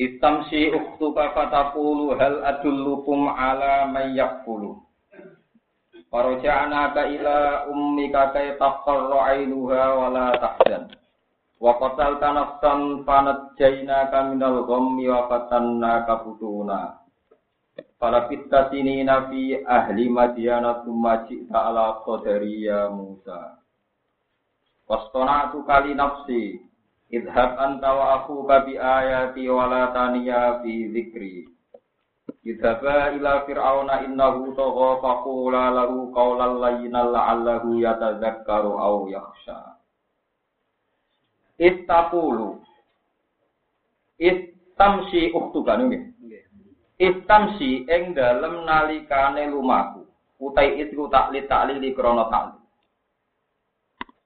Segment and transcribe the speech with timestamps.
[0.00, 4.80] Istamsi ukhtuka fataqulu hal adullukum ala may yakfulu.
[6.08, 10.96] Farja'naka ila ummika kay taqarra 'ainuha wa la tahzan.
[11.60, 17.04] Wa qatalta nafsan fanajjaynaka minal ghammi wa fatannaka futuna.
[18.00, 23.60] Fala pitta sinina fi ahli madyana thumma ji'ta ala qadari ya Musa.
[24.88, 26.69] Wastona'tu kali nafsi
[27.10, 31.42] Idhab anta wa aku bi ayati wa la taniya fi dzikri.
[32.46, 39.74] Idhaba ila fir'auna innahu tagha faqula lahu qawlan layyinan la'allahu yatadzakkaru aw yakhsha.
[41.58, 42.62] Istaqulu.
[44.22, 46.14] Istamsi uktuka nggih.
[47.00, 50.06] Istamsi ing dalem nalikane lumaku.
[50.38, 52.59] Utai itu takli takli li krana takli.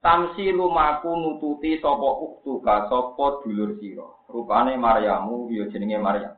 [0.05, 4.05] Tamsi lumaku nututi sapa uktuka sapa dulur sira.
[4.29, 6.37] Rupane Maryamu ya jenenge Maryam.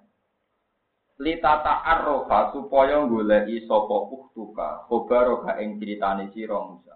[1.20, 6.96] Litata arrofa supaya goleki sapa uktuka khobaroka ing critane sira Musa.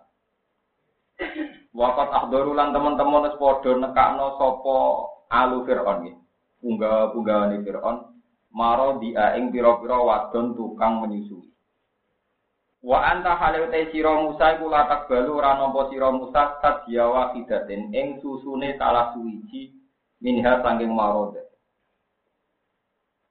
[1.75, 4.75] Wakat ahdaru lan teman-teman wis padha nekakno sapa
[5.27, 6.15] alu Firaun iki.
[6.71, 8.15] Unggah-unggahane Firaun
[8.55, 11.50] maro dia ing pira-pira wadon tukang menyusui.
[12.81, 17.93] Wa anta hale te sira Musa iku latak balu ora nampa sira Musa sadya wahidatin
[17.93, 19.69] ing susune salah suwiji
[20.17, 21.45] minha sanging marode.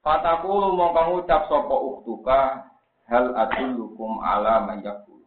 [0.07, 2.39] Fatakulu mongko ngucap sapa uktuka
[3.11, 5.27] hal adullukum ala mayyakul.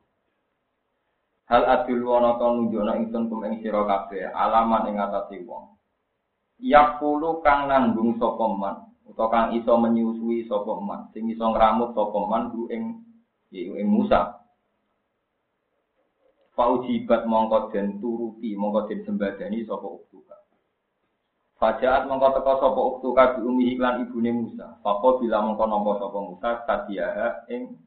[1.51, 5.75] Hal adul wana to nunjukna ingsun kum ing sira kabeh alaman ing atase wong.
[6.63, 12.19] Yakulu kang nanggung sapa man utawa kang iso menyusui sapa man sing iso ngramut sapa
[12.23, 13.02] man ing
[13.53, 14.41] yaitu Musa.
[16.53, 20.37] Faujibat mongko den turuti mongko den sembadani sapa uktuka.
[21.57, 24.77] Fajaat mongko teka sapa uktuka bi umi iklan ibune Musa.
[24.81, 27.77] Faqo bila mongko nampa sapa Musa tadiaha ing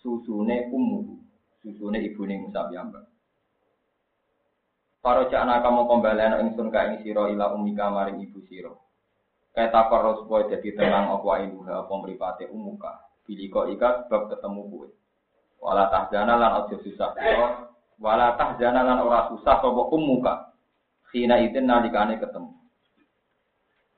[0.00, 1.20] susune ummu.
[1.60, 3.04] Susune ibune Musa piyambak.
[5.04, 8.72] Para jana kamu kembali ingsun ka ing sira ila umika maring ibu sira.
[9.52, 13.13] Kata koros boy jadi tenang apa inuha apa mripate umuka.
[13.24, 14.88] Biliko ika sebab ketemu kue.
[15.60, 17.48] Wala tahzana lan ojo susah sira.
[17.96, 20.52] Wala tahzana lan ora susah sapa ummuka.
[21.08, 22.52] Sina itin nalikane ketemu.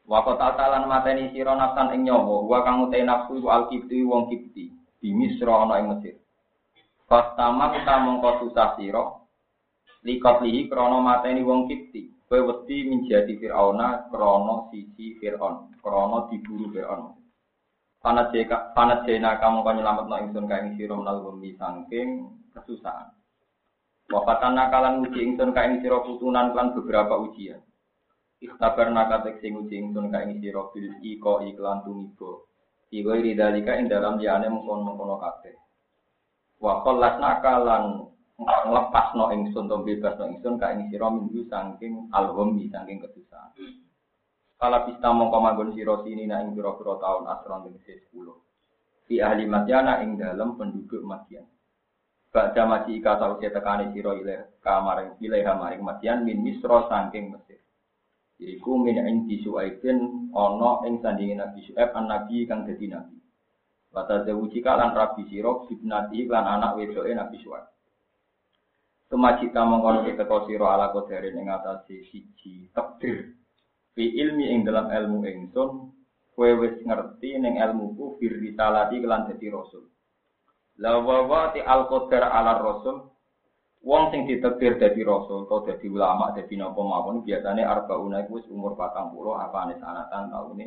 [0.07, 4.71] Wa qatatalan mateni sira nafsan ing nyawa, wa kang utai nafsu iku al-kipti wong kipti,
[5.03, 6.15] di Misra ana ing Mesir.
[7.11, 9.27] Fastama kita mongko susah sira
[10.07, 12.15] likot lihi krana mateni wong kipti.
[12.27, 17.15] Kowe wedi menjadi Firauna krana sisi Firaun, krana diburu Firaun.
[18.07, 23.11] Panat jeka panat jena kamu kan nyelamat no ingsun kain siro menal bumi sangking kesusahan.
[24.07, 27.59] Wafatan nakalan uji ingsun kain siro putunan kan beberapa ujian.
[28.39, 32.47] Ikhtabar nakatek sing uji ingsun kain siro bil iko iklan tumibo.
[32.95, 35.59] Iwa iridalika ing dalam liane mengkon mengkono kate.
[36.63, 38.07] Wakol las nakalan
[38.39, 43.51] nglepas no ingsun to bebas no ingsun kain siro minggu sangking alhumi sangking kesusahan.
[44.57, 48.25] Kala pista mongko manggon sira sini na ing pira-pira taun asron tegese 10.
[49.05, 51.45] Di ahli Madyana ing dalam penduduk Madyan.
[52.33, 57.61] Baca maji ika sausia tekani sira ile kamar ilaha maring Madyan min Misra saking Mesir.
[58.41, 63.17] Iku min ing Suaibin ana ing sandinge Nabi Suaib an nabi kang dadi nabi.
[63.93, 67.69] Wata zawuji kalan Rabi sira bibnati lan anak wedoke Nabi Suaib.
[69.13, 73.37] Tumajita mongkono keteko sira ala kodere ing atase siji takdir
[73.97, 75.89] fi ilmi ing dalam ilmu ingsun
[76.37, 79.89] kowe wis ngerti ning ilmuku fir risalati kelan dadi rasul.
[80.77, 83.09] La wa ti al qadar ala rasul
[83.81, 88.47] wong sing ditekdir dadi rasul atau dadi ulama dadi napa mawon biasane arbauna iku wis
[88.53, 90.67] umur 40 apa ane sanatan taune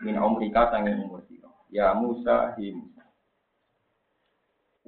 [0.00, 1.52] min umrika sanging umur sira.
[1.68, 3.04] Ya Musa hi Musa.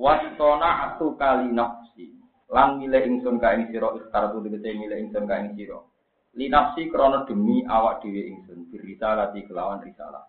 [0.00, 2.16] Wastona atu kali nafsi
[2.48, 5.84] lan milih ingsun ka ing sira ikhtar tu tegese milih ingsun ka ing sira
[6.36, 10.28] linafsi krono demi awak dhewe ingsun berita lati kelawan risalah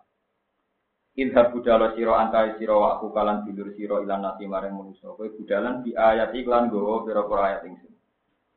[1.18, 5.82] Idhab budala siro antai siro aku kalan dulur siro ilan nasi maring manusa kowe budalan
[5.82, 7.94] di ayat iklan gowo pira-pira ayat ingsun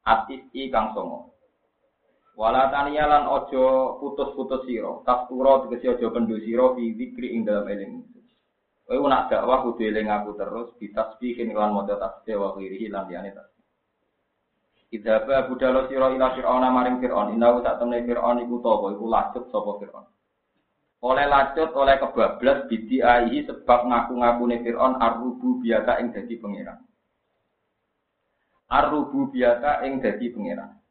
[0.05, 1.31] atis i kang songo
[2.31, 7.67] Wala taniya lan ojo putus-putus sira, taftura tegese ojo pendu sira fi zikri ing dalam
[7.67, 8.07] eling.
[8.87, 13.35] Kowe nak dakwah kudu eling aku terus ditasbihin lan maca tasbih wa ghirihi lan liyane
[13.35, 13.50] tasbih.
[14.91, 19.05] Idza Abu Dalo sira ila Fir'aun maring Fir'aun, innahu sak temne Fir'aun iku tapa iku
[19.07, 20.07] lacut sapa Fir'aun.
[21.01, 26.83] Oleh lacut, oleh kebablas bidi aihi sebab ngaku-ngakune Fir'aun arrubu biasa ing dadi pangeran.
[28.67, 30.81] Arrubu biasa ing dadi pangeran.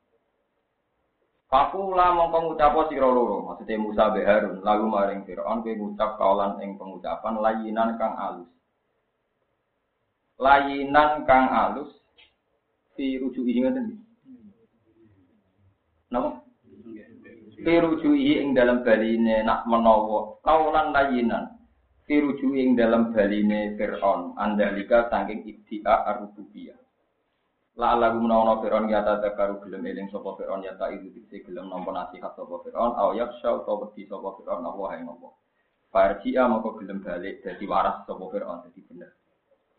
[1.51, 6.63] Fakula mongko ngucapo sira loro, maksudnya Musa be Harun, lalu maring Firaun kowe ngucap kaulan
[6.63, 8.51] ing pengucapan layinan kang alus.
[10.39, 12.00] Layinan kang alus
[13.01, 13.97] fi rujuki ngoten.
[16.13, 16.45] Napa?
[17.65, 21.49] Fi rujuki ing dalam baline nak menawa kaulan layinan.
[22.05, 26.77] Fi rujuki ing dalam baline Firaun andalika saking ibtia ar-rububiyah.
[27.81, 31.41] La lagu menawa Fir'aun ya ta karu gelem eling sapa Fir'aun ya ta itu diksi
[31.49, 35.29] gelem nampa nasihat sapa Fir'aun aw yaksha utawa wedi sapa Fir'aun Allah ing apa.
[35.89, 39.20] Farji'a moko gelem balik dadi waras sapa Fir'aun dadi bener.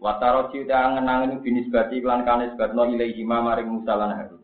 [0.01, 4.42] Wataro ciuta angen-angen binisbati lan kanisbatno ilaihi maring Musa lan Harun.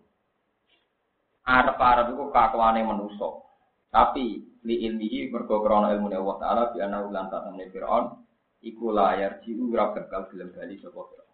[1.50, 3.42] Arep-arep iku kakuane manusa.
[3.90, 8.22] Tapi li ilmihi mergo krana ilmune Allah taala bi ana ulan tatemne Firaun
[8.62, 11.34] iku layar jiu ora bakal gelem bali sapa Firaun.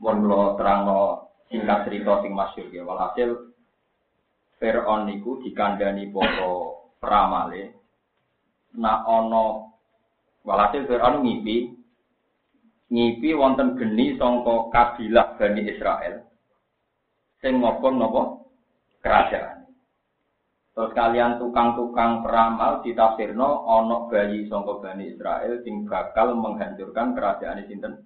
[0.00, 1.00] Mohon kula terangno
[1.52, 2.82] singkat cerita sing masyhur ya.
[2.88, 3.52] Walhasil
[4.56, 7.76] Fir'aun niku dikandani para pramale
[8.78, 9.68] nak ana
[10.48, 11.81] walhasil Fir'aun ngipi
[12.92, 16.28] ngipi wonten geni sangka kabilah Bani Israel
[17.40, 18.22] sing ngopon napa
[19.00, 19.64] kerajaan.
[20.72, 28.04] Terus kalian tukang-tukang peramal ditafsirno ana bayi sangka Bani Israel sing bakal menghancurkan kerajaan sinten?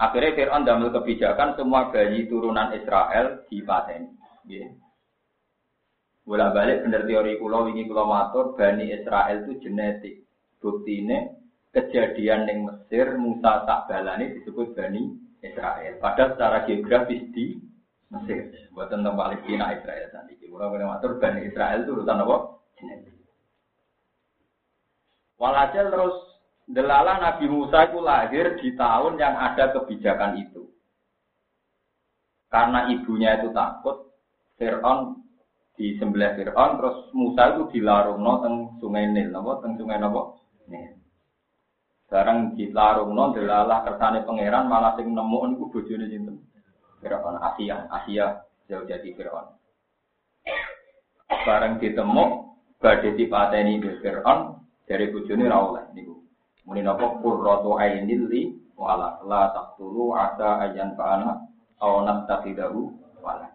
[0.00, 4.08] Akhirnya Fir'aun damel kebijakan semua bayi turunan Israel dipateni.
[4.48, 4.72] Yeah.
[6.24, 10.24] Bola balik bener teori kulo ini kulo matur Bani Israel itu genetik.
[10.60, 11.39] Bukti ini
[11.70, 15.98] kejadian yang Mesir Musa tak balani disebut Bani Israel.
[16.02, 17.56] Padahal secara geografis di
[18.10, 18.50] Mesir.
[18.74, 20.34] Buat tentang Palestina Israel tadi.
[20.50, 22.36] Kulo kulo matur Bani Israel itu urutan apa?
[22.74, 23.14] Genetik.
[25.40, 26.16] Walhasil terus
[26.70, 30.70] Delala Nabi Musa itu lahir di tahun yang ada kebijakan itu.
[32.46, 34.14] Karena ibunya itu takut,
[34.54, 35.18] Fir'aun
[35.74, 40.46] di sebelah Fir'aun, terus Musa itu dilarung no teng sungai Nil, nopo teng sungai nopo
[40.70, 40.99] Nil.
[42.10, 46.42] Sekarang dilarung no delala kersane pangeran malah sing nemu niku bojone sinten?
[46.98, 48.34] Fir'aun Asia, Asia
[48.66, 49.46] jauh jadi Fir'aun.
[51.46, 52.50] Barang ditemu
[52.82, 54.58] badhe dipateni Fir'aun
[54.90, 56.18] dari bojone ra oleh niku.
[56.66, 61.46] Muni napa qurratu ainil li wala la taqtulu asa ayan fa'ana
[61.78, 62.90] aw nastaqidahu
[63.22, 63.54] wala.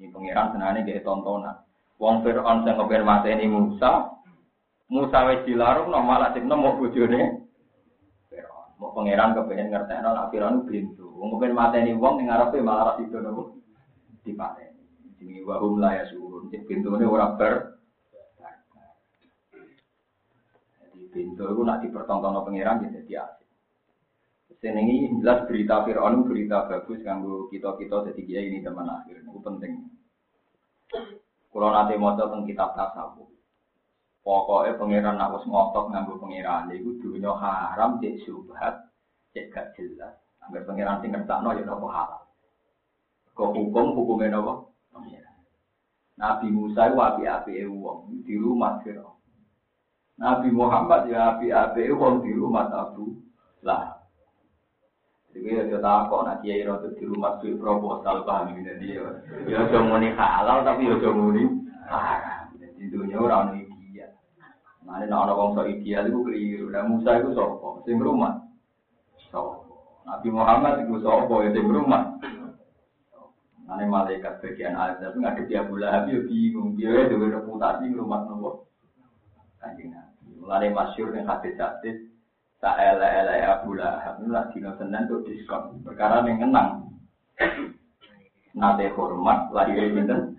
[0.00, 1.68] Ini pengiran senane nggih tontonan.
[2.00, 4.08] Wong Fir'aun sing kepen mateni Musa,
[4.88, 7.39] Musa wis dilarung no malah sing nemu bojone.
[8.80, 11.04] Mau pangeran kepengen ngertekno nek Fir'aun pintu.
[11.12, 13.60] Wong kepen mateni wong ning ngarepe malah ra sido nopo
[14.24, 14.80] dipateni.
[15.20, 16.48] Jenenge wa hum la yasurun.
[16.48, 17.76] Pintune ora ber
[21.10, 21.82] pintu itu nak
[22.46, 23.48] pengiran ya jadi asik.
[24.60, 29.24] Senengi jelas berita Fir'aun berita bagus kanggo kita-kita jadi dia ini teman akhir.
[29.24, 29.88] Itu penting.
[31.50, 33.26] Kalau nanti mau tentang kitab tasawuf,
[34.20, 38.90] pokoknya pengiran nak wis ngotot nganggo pengiran itu dunia haram cek subhat
[39.32, 40.14] cek gak jelas.
[40.44, 42.22] Agar pengiran sing ngertakno ya nopo halal.
[43.36, 44.70] Kok hukum hukumnya nopo?
[46.20, 49.16] Nabi Musa itu api-api wong di rumah Fir'aun.
[50.20, 53.16] Nabi Muhammad ya api-api wong di rumah Abu
[53.64, 54.04] lah.
[55.32, 59.06] Jadi ya tak kok nak kiai rotu di rumah suwi proposal paham ini dia.
[59.48, 61.46] Ya cuma muni halal tapi ya cuma muni
[61.88, 62.52] haram.
[62.58, 63.69] Di dunia orang ini
[64.90, 65.06] dia.
[65.06, 66.66] Mana nak orang so ideal itu keliru.
[66.74, 68.42] Dan Musa itu sopo, sing rumah.
[69.30, 69.70] Sopo.
[70.02, 72.18] Nabi Muhammad itu sopo ya sing rumah.
[73.70, 76.74] Mana malaikat bagian azab nggak dia Abu Lahab ya bingung.
[76.74, 78.66] Dia itu reputasi rumah nopo.
[79.62, 79.94] Kanjeng
[80.40, 82.08] Mulane masyhur ning hadis-hadis
[82.58, 85.86] tak ele-ele Abu Lahab itu lagi dino Senin tuh diskon.
[85.86, 86.70] Perkara yang kenang.
[88.50, 90.34] Nate hormat lahir pinten?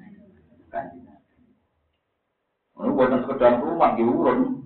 [0.68, 1.02] Kanjeng.
[2.82, 4.62] Ini buatan sekedar rumah diurun.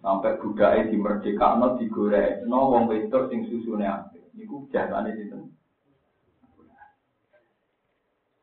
[0.00, 4.24] Sampai budaya di merdeka, digoreng, no wong wedok sing susune apik.
[4.32, 5.52] Niku jasane sinten?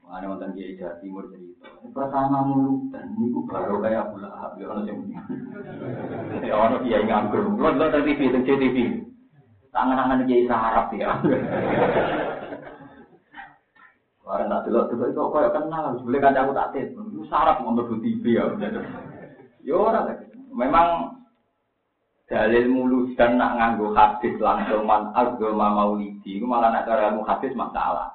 [0.05, 1.65] Ada mantan kiai Jawa Timur cerita.
[1.89, 5.09] Pertama mulu dan niku baru kayak Abu Lahab ya ono sing.
[6.45, 7.49] Ya ono kiai nganggur.
[7.57, 8.77] Lo lo tadi TV teng TV.
[9.73, 11.17] Tangan-tangan kiai sarap ya.
[14.25, 16.73] Orang tak delok delok itu kok kenal, boleh kan aku tak.
[16.77, 18.45] Itu syarat mau nonton TV ya.
[19.65, 20.05] Yo ora
[20.55, 21.19] Memang
[22.29, 27.27] dalil mulus dan nak nganggo hadis langsung man agama maulidi itu malah nak cara ilmu
[27.27, 28.13] hadis masalah.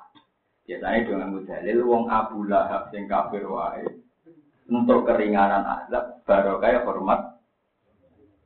[0.65, 3.85] Biasanya dengan nganggo dalil wong Abu Lahab sing kafir wae
[4.71, 7.43] untuk keringanan azab baru kayak hormat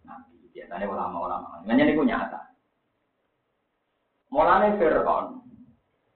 [0.02, 0.50] Nabi.
[0.50, 1.62] Biasanya ulama-ulama.
[1.68, 2.40] Nanya niku nyata.
[4.34, 5.44] Mulane Fir'aun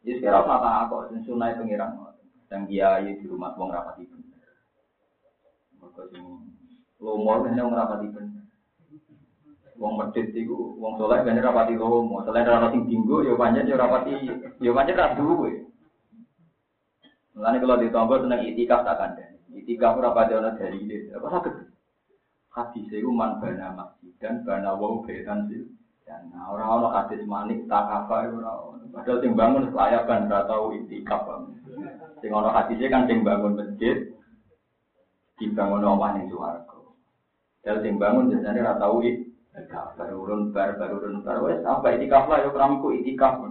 [0.08, 1.92] jadi sekarang mata aku, sing sunai pengiran,
[2.48, 4.56] yang kiai di rumah wong bener.
[5.76, 6.24] Mereka sing
[6.98, 8.44] lomor kan yang rapati bener.
[9.78, 14.10] Wong medit itu, wong soleh kan rapati lomo, selain rapati tinggu, ya panjang ya rapati,
[14.58, 15.68] ya panjang ra duwe.
[17.38, 19.38] Mulane kalau ditombo seneng itikaf tak kandhani.
[19.62, 21.06] Itikaf ora pati ana dalile.
[21.14, 21.54] Apa sakit?
[22.50, 25.62] Hadis itu man bana masjid dan bana wong betan sih.
[26.02, 31.30] Dan orang-orang hadis manik tak apa orang Padahal sing bangun layak kan ora tau itikaf.
[32.18, 34.10] Sing ana hadise kan sing bangun masjid
[35.38, 36.77] dibangun omah ning swarga.
[37.68, 39.92] Dal sing bangun biasane ora tau itikaf.
[40.00, 43.44] Baru urun bar baru urun bar wis apa itikaf lah yo kramiku itikaf.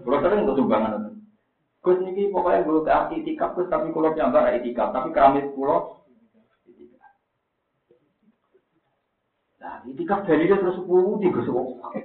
[0.00, 1.20] Kulo sering tuh sumbangan.
[1.84, 6.00] Gus niki pokoknya gue ke itikaf Gus tapi kulo nyambar itikaf tapi keramik kulo
[9.60, 11.44] Nah, itikaf dari dia terus sepuluh tiga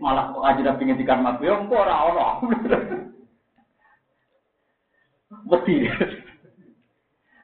[0.03, 2.27] malah kok aja nabi ngintikan mas ya kok ora ora.
[5.47, 5.87] Mesti.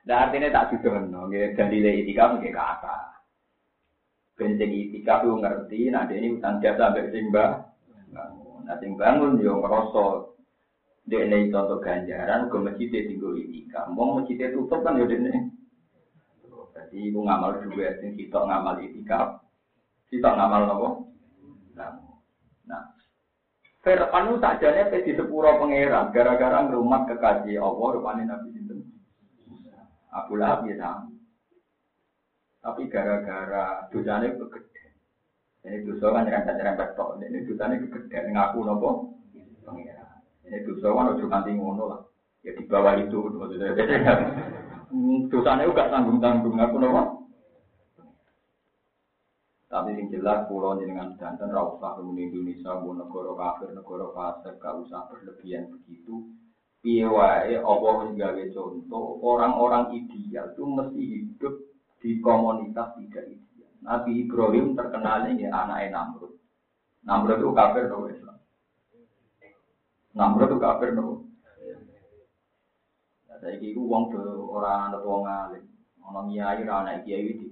[0.03, 3.11] Nah artinya tak sudono, nggih dalile itikaf nggih kata.
[4.41, 7.62] Ben sing itikaf yo ngerti, nah ini utang jasa ambek sing bangun.
[8.65, 10.33] Nah sing bangun yo ngrasa
[11.01, 13.89] Dene contoh ganjaran ke masjid tinggal itikaf.
[13.93, 15.53] Mau masjid tutup kan yo dene.
[16.74, 19.45] Jadi itu ngamal juga, sing kita ngamal itikaf.
[20.10, 20.89] Kita ngamal nopo.
[21.77, 22.81] Nah,
[23.81, 28.79] Fir'aun itu sajane pe di sepuro pangeran gara-gara ngrumat kekasih Allah rupane Nabi sinten.
[30.13, 31.21] Abu Lahab ya sama.
[32.62, 34.94] Tapi gara-gara dosanya kegede.
[35.65, 37.18] Ini dosa kan nyerempet-nyerempet tok.
[37.18, 38.89] Ini dosanya kegede ngaku nopo.
[40.46, 42.01] Ini dosa kan ojo kanti ngono lah.
[42.46, 43.74] Ya di bawah itu maksudnya.
[45.32, 47.01] Dosanya juga tanggung-tanggung ngaku nopo.
[49.72, 54.60] Tapi yang jelas pulau dengan danten ra usah kemudian Indonesia bu negara kafir, negara fasik,
[54.60, 56.27] gak usah berlebihan begitu.
[56.84, 61.71] Piye wae Allah wis contoh orang-orang ideal itu mesti hidup
[62.01, 63.72] di komunitas tidak ideal.
[63.86, 66.34] Nabi Ibrahim terkenal ini anaknya Namrud.
[67.05, 68.38] Namrud itu kafir no Islam.
[70.17, 71.29] Namrud itu kafir no.
[73.41, 74.13] Saya kira uang
[74.53, 75.65] orang tua ngalim,
[76.05, 77.50] orang kiai, anak kiai di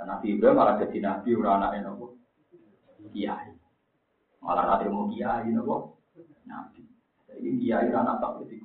[0.00, 2.16] Nabi Ibrahim malah jadi nabi ora anake nopo?
[3.12, 3.52] Kiai.
[4.40, 6.00] Malah ra mau kiai nopo?
[6.48, 6.88] Nabi.
[7.28, 8.64] Jadi kiai ora anak tak itu.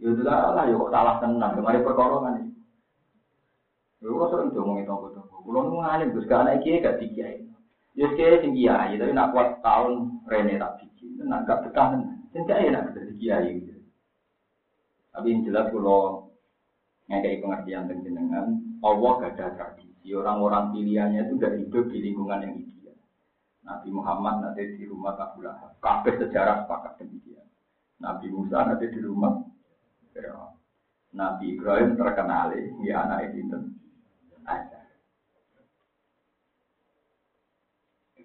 [0.00, 2.49] Ya udah lah, ya salah tenang, kemarin perkara kan ini.
[4.00, 5.44] Kok sering ngomongin tonggo-tonggo.
[5.44, 7.44] Kulo nu ngalim Gus, anak kiai gak dikiai.
[7.92, 12.24] Ya kiai sing kiai, tapi nak kuat tahun rene tak biji, nak gak betah tenan.
[12.32, 13.52] Sing kiai nak jadi kiai.
[15.12, 16.32] Tapi yang jelas kulo
[17.12, 19.92] ngekei pengertian dengan Allah gak ada tradisi.
[20.00, 22.96] Si orang-orang pilihannya itu sudah hidup di lingkungan yang ideal.
[23.68, 25.76] Nabi Muhammad nanti di rumah Abu Lahab.
[25.84, 27.44] Kabeh sejarah sepakat demikian.
[28.00, 29.44] Nabi Musa nanti di rumah.
[31.10, 33.79] Nabi Ibrahim terkenal ya anak itu.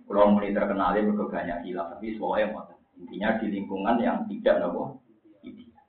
[0.05, 2.63] Kalau mulai terkenal mereka banyak hilang, tapi semuanya mau
[2.95, 5.01] intinya di lingkungan yang tidak nopo
[5.43, 5.83] ideal.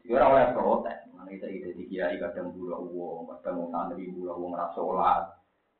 [0.00, 4.32] Sekarang oleh protes, Mana kita ide di kiai kadang gula uang, kadang mau santri gula
[4.32, 5.28] uang rasolat,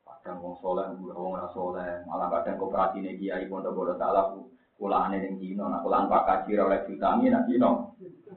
[0.05, 4.35] kadang wong soleh gula uang rasoleh, malah kadang koperasi nih kiai pondok bodoh salah
[4.77, 7.45] pulaan yang Cina, nak pulaan pak kaji oleh juta ini nak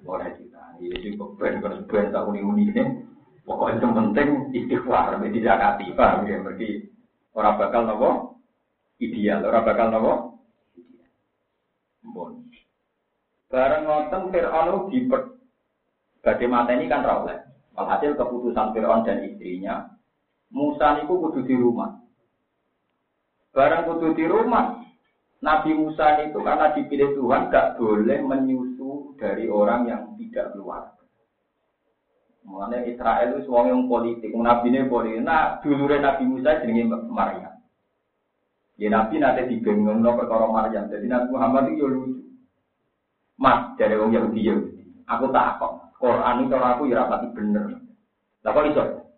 [0.04, 0.62] oleh juta.
[0.76, 3.13] Ini ben ben ben tak uni ini.
[3.44, 6.40] Pokoknya yang penting istighfar, tidak zakati, paham ya?
[6.40, 6.68] Berarti
[7.36, 8.10] orang bakal nopo
[8.96, 10.12] ideal, orang bakal nopo.
[12.08, 12.32] Bon.
[13.52, 15.04] Bareng nonton Fir'aun di
[16.24, 17.36] Badai mata ini kan rawleh.
[17.76, 19.84] Alhasil keputusan Fir'aun dan istrinya,
[20.48, 22.00] Musa itu kudu di rumah.
[23.52, 24.80] Barang kudu di rumah,
[25.44, 30.96] Nabi Musa itu karena dipilih Tuhan gak boleh menyusu dari orang yang tidak keluar.
[32.44, 35.24] Mengenai Israel itu suami yang politik, Nabi ini politik.
[35.24, 37.56] Nah, dulu Nabi Musa jenenge Maryam.
[38.76, 40.90] Ya Nabi nanti dibengong no perkara Maryam.
[40.92, 42.20] Jadi Nabi Muhammad itu ya lucu.
[43.40, 44.82] Mas dari orang Yahudi Yahudi.
[45.08, 45.72] Aku takut.
[45.96, 47.80] Quran itu aku ya rapati bener.
[48.44, 49.08] Lah kok?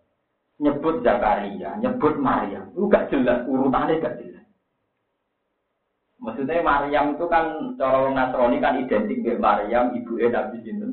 [0.56, 2.70] Nyebut Zakaria, nyebut Maryam.
[2.72, 4.46] Itu gak jelas, urutannya gak jelas.
[6.16, 10.85] Maksudnya Maryam itu kan cara Nasrani kan identik dengan Maryam ibu Nabi sinten.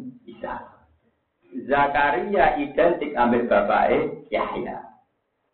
[1.69, 3.99] Zakaria identik ambil bapaknya
[4.33, 4.77] Yahya.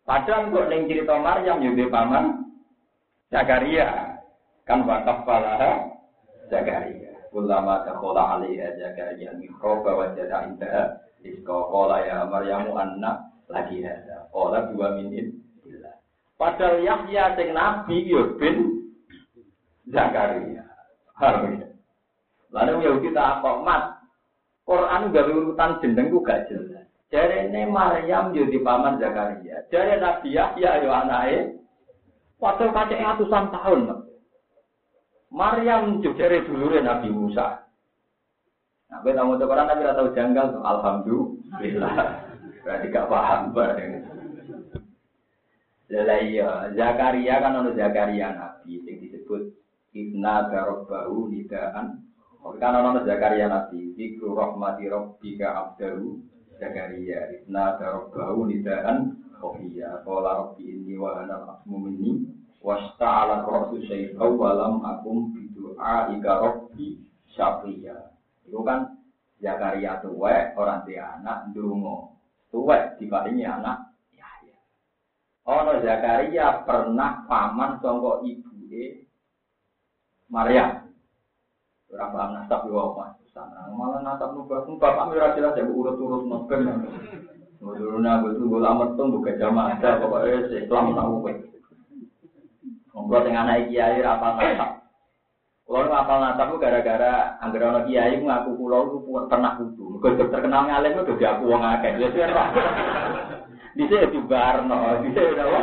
[0.08, 2.50] Padahal kok neng cerita Maryam juga paman
[3.28, 4.18] Zakaria
[4.64, 5.86] kan wakaf palaha
[6.48, 7.14] Zakaria.
[7.30, 14.26] Ulama takhola alaiha Zakaria mihrab wa jada indah iska qala ya Maryamu anna lagi ada.
[14.32, 15.36] Qala dua min
[16.40, 18.88] Padahal Yahya sing nabi yo bin
[19.92, 20.64] Zakaria.
[21.20, 21.60] Harus.
[22.50, 23.99] Lalu Yahudi tak apa mat.
[24.70, 26.86] Quran gak urutan jeneng ku gak jelas.
[27.10, 29.66] Ini Maryam jadi paman Zakaria.
[29.66, 31.58] Jadi Nabi Yahya yo anaknya.
[32.38, 34.06] Waktu kacek ratusan tahun.
[35.34, 37.66] Maryam juga dari dulu Nabi Musa.
[38.90, 40.62] Nah, kita mau Quran tapi tahu janggal tuh.
[40.62, 41.94] Alhamdulillah.
[42.62, 43.92] Berarti gak paham bareng.
[45.90, 49.50] Iya, Zakaria kan ono Zakaria Nabi yang disebut
[49.90, 52.09] Ibna Darabbahu Nidaan.
[52.40, 56.16] Kan ono Zakaria Nabi, Zikru Rahmati Rabbika Abdahu
[56.56, 59.16] Zakaria, Ibna Darabbahu Nidaan.
[59.40, 62.28] Oh iya, Kola Rabbi ini wa anal asmu minni
[62.60, 67.00] Wasta'ala Rasul Syaikau walam akum bidu'a ika Rabbi
[67.32, 67.96] Syafiya.
[68.44, 69.00] Itu kan
[69.40, 72.12] Zakaria tuwek, orang tua anak, dungo.
[72.52, 74.56] Tuwek dibandingi anak, Yahya.
[75.48, 78.50] Ono Zakaria pernah paman songkok ibu
[80.28, 80.89] Maria.
[81.90, 83.18] Ora paham nasab yo apa.
[83.34, 86.62] Sana malah nasab nu bapak bapak ora jelas ya urut-urut nopen.
[87.60, 91.32] Nuruna betul gue lamar tuh buka jamaah ada pokoknya Islam tahu kowe.
[92.94, 94.70] Ngobrol dengan anak kiai apa nasab.
[95.70, 98.96] Kalau ngapal nasab gara-gara anggere ana kiai ngaku kula itu
[99.28, 99.84] pernah kudu.
[99.98, 101.92] Mergo terkenal itu dadi aku wong akeh.
[101.98, 102.44] Ya sih ora.
[103.78, 105.62] Dise dibarno, dise ora.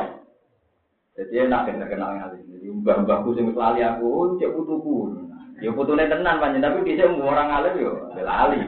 [1.18, 2.46] Jadi enak terkenal ngalim.
[2.46, 5.27] Jadi mbah-mbahku sing lali aku cek putuku.
[5.58, 8.62] Ya putune tenan panjen tapi bisa orang alim yo lali.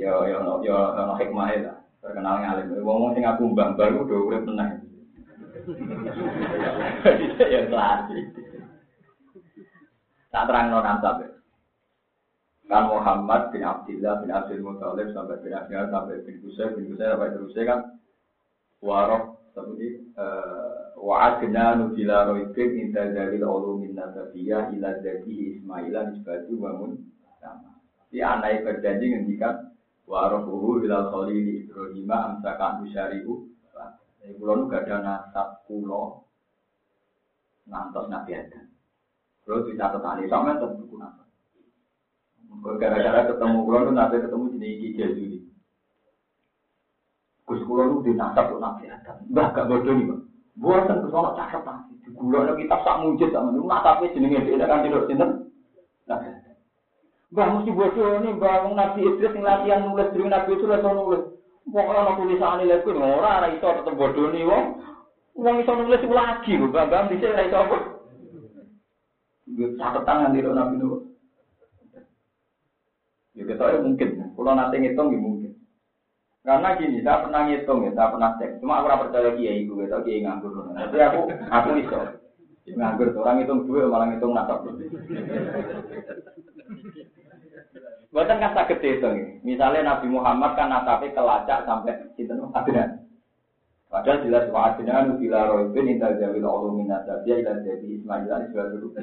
[0.00, 1.76] Yo yo yo ono hikmah lah.
[2.04, 2.84] Terkenal ngalim.
[2.84, 4.80] Wong sing aku mbah baru udah urip tenang.
[7.48, 8.24] Ya klasik.
[10.28, 11.24] Tak terang non ansab.
[12.64, 17.12] Kan Muhammad bin Abdullah bin Abdul Muthalib sampai bin Abdullah sampai bin Qusay bin Qusay
[17.12, 17.80] sampai terusnya kan
[18.80, 20.00] waroh seperti
[20.94, 26.92] wa'adna nubila roibin inta zawil ulumin nasabiyah ila jadi Ismaila nisbatu bangun
[27.42, 27.78] sama.
[28.10, 29.74] Si anak berjanji ngendikan
[30.06, 33.50] warohuhu ila khalili Ibrahim amsakan usyarihu.
[34.24, 36.24] Jadi pulau nu gak ada nasab pulau
[37.68, 38.64] nantos Nabi Adam.
[39.44, 41.28] Pulau bisa tetani sama tentu buku nasab.
[42.80, 45.38] Gara-gara ketemu nu Nabi ketemu jenis Iki Jazuli.
[47.44, 49.20] Gus kula nu dinasab kok nabi Adam.
[49.28, 50.23] Mbah gak bodoh nih, Bang.
[50.54, 51.98] Buatan ke sono cakep pasti.
[52.06, 55.30] Di gula ada kitab sak mujud sama niku nasabe jenenge dhewe kan tidak sinten.
[56.06, 56.56] Nabi Adam.
[57.34, 61.22] Mbah mesti bodoh nih, Mbah Nabi Idris sing latihan nulis diri Nabi itu langsung nulis.
[61.64, 64.64] Pokoknya ana tulisane lek kuwi ora ora iso tetep bodoh nih wong.
[65.34, 67.76] Wong iso nulis lagi lho, Mbah Mbah dhisik ora iso apa.
[69.50, 71.02] Gue catatan nanti Nabi Nuh.
[73.34, 75.33] Ya kita mungkin, kalau nanti ngitung mungkin.
[76.44, 78.60] Karena gini, saya pernah ngitung ya, saya pernah cek.
[78.60, 80.52] Cuma aku percaya kiai gue, tau kiai nganggur.
[80.76, 82.00] Tapi aku, aku iso.
[82.68, 84.60] Nganggur, orang ngitung dua, malah ngitung nasab.
[88.14, 89.10] Buatan kan sakit itu.
[89.42, 93.10] Misalnya Nabi Muhammad kan nasabnya kelacak sampai itu Adnan.
[93.90, 98.46] Padahal jelas wa Adnan bila roibin inta jawil Allah min nasabnya ila jadi Ismail ali
[98.54, 98.94] dulu.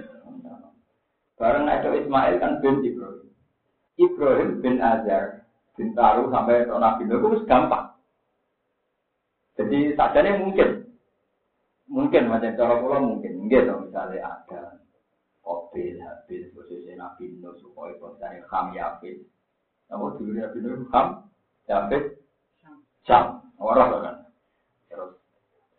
[1.36, 3.28] Bareng ada Ismail kan bin Ibrahim.
[4.00, 5.41] Ibrahim bin Azar.
[5.76, 7.96] Bintaro sampai ke Nabi itu gampang.
[9.56, 10.70] Jadi sajane mungkin.
[11.92, 13.48] Mungkin macam cara kula mungkin.
[13.48, 14.80] Nggih to misalnya ada
[15.42, 19.26] Kobil habis posisi Nabi Nuh supaya dari Ham Yafid.
[19.90, 21.28] Namun dulu Nabi Nuh Ham
[21.68, 22.16] Yafid
[23.04, 23.42] Syam.
[23.62, 24.16] Orang kan.
[24.90, 25.14] Terus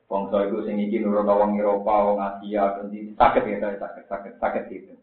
[0.06, 4.64] Bangsa itu sing iki nurut wong Eropa, wong Asia, dan sakit ya, sakit, sakit, sakit
[4.68, 4.94] itu.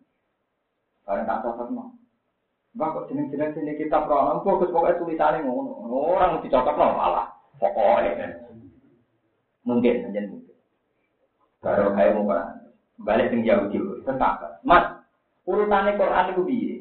[1.01, 1.98] Karena tak cocok no.
[2.79, 5.83] Mbak kok jeneng-jeneng sini kita prono, fokus pokoknya tulisannya ngono.
[5.91, 7.27] Orang mesti cocok no malah.
[7.59, 8.39] Pokoknya.
[9.67, 10.55] Mungkin, aja mungkin.
[11.59, 12.31] Kalau kayak mau
[13.03, 14.63] balik tinggi jauh-jauh, tetap.
[14.63, 14.95] Mas,
[15.43, 16.77] urutannya Quran itu biye.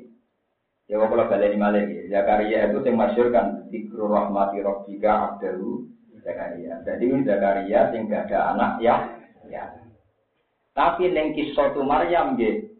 [0.86, 5.82] Ya kalau balik lima lagi, Zakaria itu yang masyur kan, Dikru rahmati robbika abdalu
[6.22, 6.78] Zakaria.
[6.86, 8.96] Jadi Zakaria yang gak ada anak ya,
[9.50, 9.66] ya.
[10.78, 12.70] Tapi neng kisah Maryam gitu,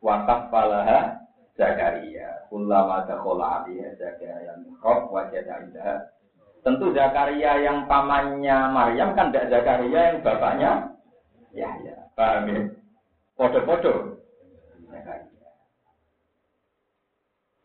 [0.00, 1.17] wakaf palaha
[1.58, 2.46] Zakaria.
[2.46, 5.96] Kullama dakhala alaiha Zakaria mihrab wajada indaha.
[6.62, 10.72] Tentu Zakaria yang pamannya Maryam kan tidak Zakaria yang bapaknya
[11.50, 12.62] ya ya paham ya
[13.34, 14.22] Podo-podo.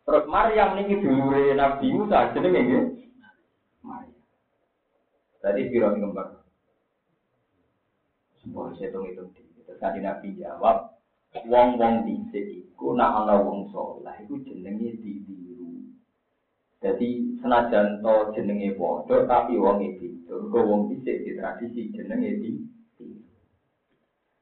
[0.04, 2.84] Terus Maryam niki dulure Nabi Musa jenenge nggih.
[3.80, 4.22] Maryam.
[5.40, 6.44] Tadi piro ngembar.
[8.38, 9.28] Semua saya hitung hitung.
[9.64, 10.92] Terus tadi Nabi jawab,
[11.48, 15.94] wong-wong dhisik iku nak ana wong saleh iku jenenge ditiru.
[16.82, 22.50] Jadi senajan to jenenge padha tapi wong iki Mergo wong dhisik di tradisi jenenge di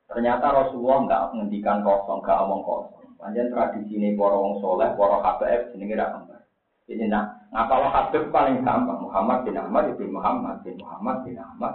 [0.09, 3.17] Ternyata Rasulullah enggak menghentikan kosong, enggak omong kosong.
[3.17, 6.41] Panjang tradisi ini para wong soleh, para KPF jenenge ra kembar.
[6.85, 11.75] Jadi nak ngapal hadis paling gampang Muhammad bin Ahmad bin Muhammad bin Muhammad bin Ahmad.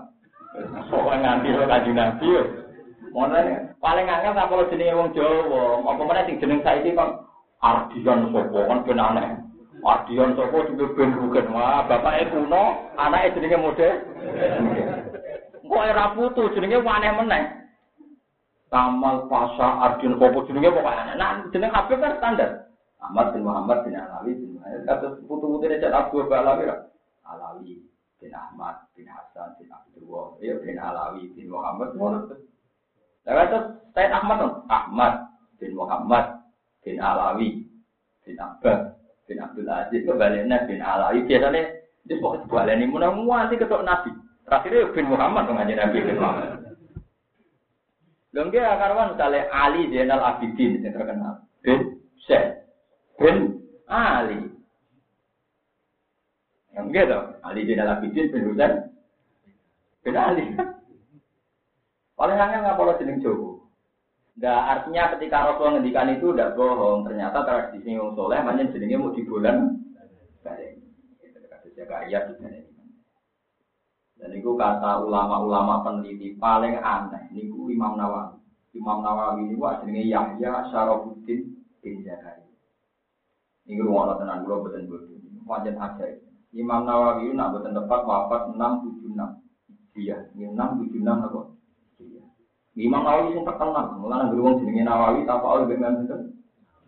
[0.89, 2.28] Soalnya nganti lo kaji nabi
[3.13, 7.28] Mana paling angel tak kalau jenenge wong Jawa, apa mana sing jeneng saiki kon
[7.63, 9.30] Ardian sopo kan ben aneh.
[9.82, 13.89] Ardian sopo juga ben rugen wah bapake kuno, anake jenenge mode.
[15.65, 17.43] Kok era putu jenenge aneh meneh.
[18.70, 22.52] Kamal Pasha Ardian sopo jenenge pokoknya Nah jeneng Habib kan standar.
[22.98, 24.84] Ahmad bin Muhammad bin Alawi bin Muhammad.
[24.89, 26.65] Kata putu-putu ini cek Abu Alawi
[27.24, 27.78] Alawi
[28.17, 31.93] bin Ahmad bin Hasan bin Abdullah, ya bin Alawi bin Muhammad.
[33.28, 33.60] Lalu itu
[33.92, 34.40] Said Ahmad
[34.72, 35.13] Ahmad
[35.60, 36.40] bin Muhammad
[36.80, 37.68] bin Alawi
[38.24, 38.96] bin Abbas
[39.28, 40.08] bin Abdul Aziz.
[40.08, 41.28] Kebaliknya bin Alawi?
[41.28, 41.62] Biasanya
[42.08, 44.16] dia pokoknya balik ini mudah nanti ketok Nabi.
[44.48, 46.68] Terakhirnya bin Muhammad mengaji Nabi bin Muhammad.
[48.32, 51.44] Lengke akarwan misalnya Ali Zainal Abidin yang terkenal.
[51.66, 52.63] Bin Syekh.
[53.20, 54.46] Bin Ali.
[56.72, 58.72] Yang gitu, Ali Zainal Abidin bin Husain.
[60.06, 60.46] Bin Ali.
[62.17, 63.69] Paling hanya nggak kalau jeneng Jowo.
[64.38, 67.06] Nah, artinya ketika Rasul ngendikan itu udah bohong.
[67.06, 69.82] Ternyata tradisi yang soleh, mana jenengnya mau dibulan.
[71.21, 72.21] Itu kata Zakaria
[74.17, 77.34] Dan itu kata ulama-ulama peneliti paling aneh.
[77.34, 78.38] Ini Imam Nawawi.
[78.73, 82.49] Imam Nawawi ini wah jenenge Yahya Syarafuddin bin Zakaria.
[83.69, 85.17] Ini rumah tenan gue betul betul.
[85.45, 86.06] Wajan aja.
[86.53, 89.97] Imam Nawawi nak betul tepat wafat 676.
[89.97, 91.41] Iya, 676 apa?
[92.78, 96.18] Imam Nawawi sing terkenal, mulane beruang jenenge Nawawi apa oleh dengan itu.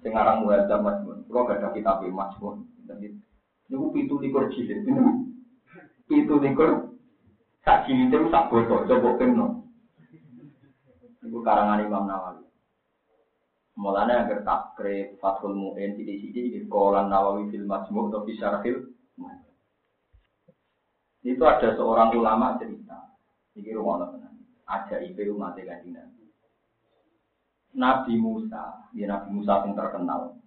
[0.05, 1.25] Sing aran Muadzam Majmun.
[1.25, 2.61] Kulo gak ada kitab Majmun.
[3.69, 4.85] Niku pitu likur jilid.
[6.05, 6.93] Pitu likur
[7.65, 9.65] sak jilid itu sak boto, coba kena.
[11.25, 12.45] Niku karangan Imam Nawawi.
[13.73, 18.77] Mulane agar takrib Fathul Mu'in sidi-sidi di sekolah Nawawi fil Majmu' atau fi Syarhil
[21.25, 23.09] Itu ada seorang ulama cerita.
[23.57, 24.28] Iki rumah tenan
[24.69, 26.23] ajaib umat kanjeng Nabi.
[27.73, 30.37] Nabi Musa, ya Nabi Musa yang terkenal.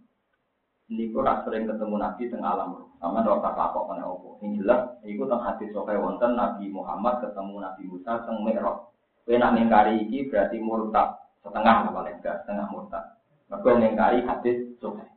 [0.90, 2.92] Ini ora sering ketemu Nabi tengah alam.
[2.98, 4.36] Sama ora tak kok kena opo.
[4.42, 8.78] Yang jelas iku teng hadis sokai wonten Nabi Muhammad ketemu Nabi Musa teng Mi'raj.
[9.22, 11.14] Kowe nak mengkari iki berarti murtad
[11.46, 13.04] setengah apa enggak setengah murtad.
[13.48, 15.08] Mergo mengkari hadis sokai.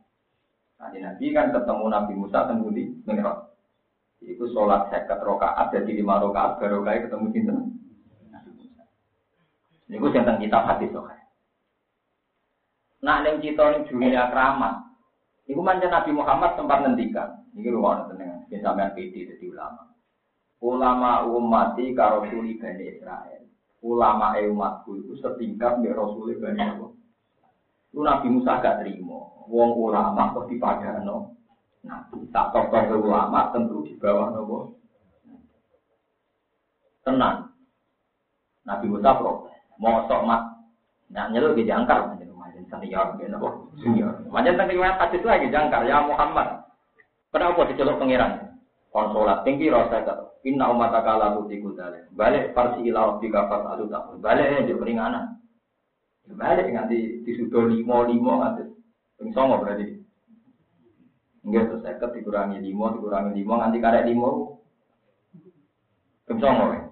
[0.80, 3.38] Nanti Nabi kan ketemu Nabi Musa teng Budi Mi'raj.
[4.24, 7.76] Iku sholat seket rokaat jadi lima rokaat baru ketemu sinten
[9.86, 11.06] ini gue tentang kitab hadis loh.
[13.06, 14.82] Nah, neng cito neng dunia keramat.
[15.46, 17.28] Iku mancan Nabi Muhammad sempat ngendikan.
[17.54, 18.42] Rumah orang tenang.
[18.50, 19.94] Ini sampean PD jadi ulama.
[20.58, 23.46] Ulama umati karo suli bani Israel.
[23.86, 26.90] Ulama umatku itu setingkat di Rasul bani Israel.
[27.94, 29.22] Itu Nabi Musa gak terima.
[29.46, 31.38] Wong ulama kok dipadano.
[31.86, 34.74] Nah, tak tokoh ulama tentu di bawah nopo.
[37.06, 37.54] Tenang.
[38.66, 40.42] Nabi Musa protes mosok mat
[41.12, 42.12] nah nyeluk di jangkar.
[42.12, 43.36] Macam senior gitu.
[43.36, 44.12] Kok senior.
[44.30, 45.86] Macam tentang riwayat hadis lagi jangkar.
[45.86, 46.66] Ya Muhammad.
[47.30, 48.58] Kenapa diceluk pangeran?
[48.90, 53.90] Konsolat tinggi rasa kata inna umat akala putih kudale balik farsi ilah tiga fas adu
[53.92, 55.36] tak balik ya jadi keringanan
[56.32, 58.62] balik nganti disudo limo limo nganti
[59.20, 60.00] ping songo berarti.
[61.44, 64.30] Enggak seket dikurangi limo dikurangi limo nganti karek limo
[66.24, 66.85] ping songo ya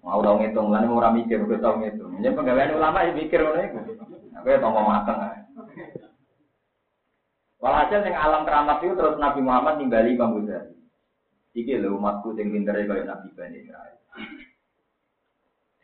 [0.00, 2.16] Mau tau ngitung, lan ora mikir gue tau ngitung.
[2.16, 3.78] Ini pegawai ulama ya mikir ngono iku.
[4.40, 5.40] Aku ya tau mateng ae.
[7.60, 10.72] Walhasil sing alam keramat itu terus Nabi Muhammad nimbali Imam Ghazali.
[11.52, 14.00] Iki lho umatku sing pinter kaya Nabi Bani Israil.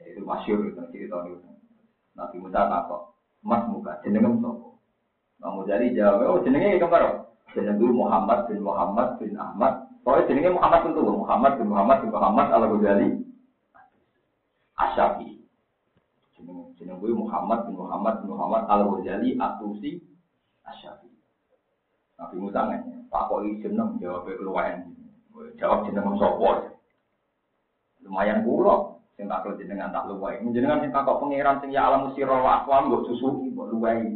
[0.00, 1.36] Itu masyhur itu cerita itu.
[2.16, 3.12] Nabi Musa takok,
[3.44, 4.68] "Mas muka jenenge sapa?"
[5.36, 9.84] Imam Ghazali jawab, "Oh jenenge kembar." Jenenge Muhammad bin Muhammad bin Ahmad.
[10.00, 13.25] Pokoknya jenenge Muhammad tentu Muhammad bin Muhammad bin Muhammad Al-Ghazali.
[14.76, 15.40] Asyafi.
[16.36, 20.00] Jeneng jeneng gue Muhammad bin Muhammad bin Muhammad Al Ghazali Atusi
[20.68, 21.08] Asyafi.
[22.16, 24.92] Nabi Musa nanya, Pak kok ini jeneng jawab keluaran.
[25.60, 26.76] Jawab jeneng sopor.
[28.04, 28.96] Lumayan kulo.
[29.16, 30.36] Sing tak jenengan tak luwai.
[30.52, 34.12] Jenengan sing takok pangeran sing ya alam sira wa mbok susu mbok luwai.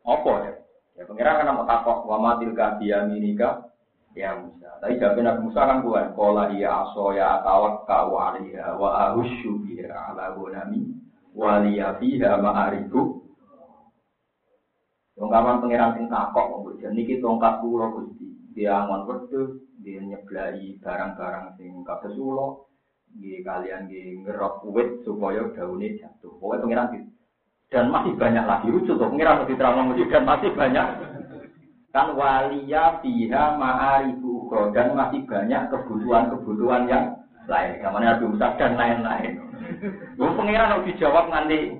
[0.00, 0.52] Apa ya?
[0.96, 3.68] Ya pangeran kan mau takok wa matil ka biyaminika
[4.14, 4.78] ya Musa.
[4.78, 6.06] Tapi jawab Nabi Musa kan kuat.
[6.14, 10.94] Qala ya aso ya atawakkau alaiha wa ahusyu biha ala gunami
[11.34, 13.26] wa liya fiha ma'arifu.
[15.14, 18.26] Wong kawan pangeran sing takok kok niki tongkat kula Gusti.
[18.54, 22.62] Dia angon wedhus, dia nyeblai barang-barang sing kados ula,
[23.18, 26.34] nggih kalian nggih ngerok wit supaya daune jatuh.
[26.38, 27.10] Pokoke pangeran.
[27.70, 30.86] Dan masih banyak lagi lucu tuh pengiran lebih terang dan masih banyak
[31.94, 37.14] kan walia fiha ma'arifu dan masih banyak kebutuhan-kebutuhan yang
[37.46, 37.78] lain.
[37.78, 39.32] Kamane Nabi Musa dan lain-lain.
[40.18, 41.78] Wong pengiran harus dijawab nanti.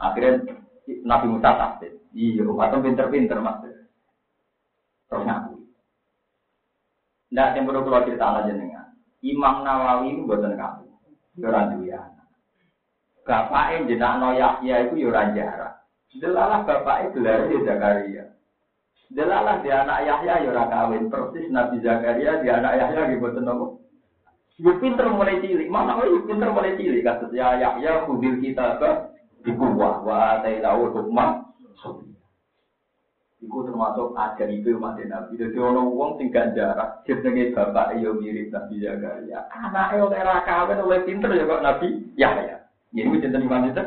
[0.00, 0.56] Akhirnya
[1.04, 1.92] Nabi Musa tasbih.
[2.16, 3.60] Iya, atau pinter-pinter mas.
[5.12, 5.54] Terus ngaku.
[7.30, 8.90] Nah, yang perlu keluar cerita aja dengan
[9.22, 10.88] Imam Nawawi itu buatan kamu.
[11.46, 12.00] Orang duya.
[13.22, 15.86] Bapaknya jenakno Yahya itu ya jarak.
[16.18, 18.39] Delalah bapaknya gelar Zakaria.
[19.10, 23.42] Delalah dia anak Yahya ya ora kawin persis Nabi Zakaria dia anak Yahya gitu boten
[23.42, 23.82] nopo.
[24.60, 28.90] Gue pinter mulai cilik, mana gue pinter mulai cilik kata ya Yahya kudil kita ke
[29.42, 31.50] di kuwah wa tahu hukmah
[33.40, 35.40] Iku termasuk ajar itu umat Nabi.
[35.40, 37.00] Jadi orang uang tinggal jarak.
[37.08, 39.48] Jenenge bapak yo mirip Nabi Zakaria.
[39.48, 41.88] Anaknya oleh kawin oleh pinter ya kok Nabi
[42.20, 42.60] Yahya.
[42.92, 43.84] Wis enten iman itu.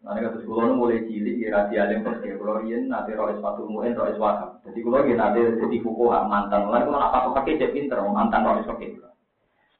[0.00, 2.32] Nah, ini kasus kulo mulai cilik, ya rasi alim pergi.
[2.40, 4.56] Kulo ini nanti rois fatul mu'in, rois wahab.
[4.64, 6.72] Jadi kulo ini nanti jadi fukuha mantan.
[6.72, 8.96] Lalu kulo nak pakai pakai cek pinter, mantan rois pakai.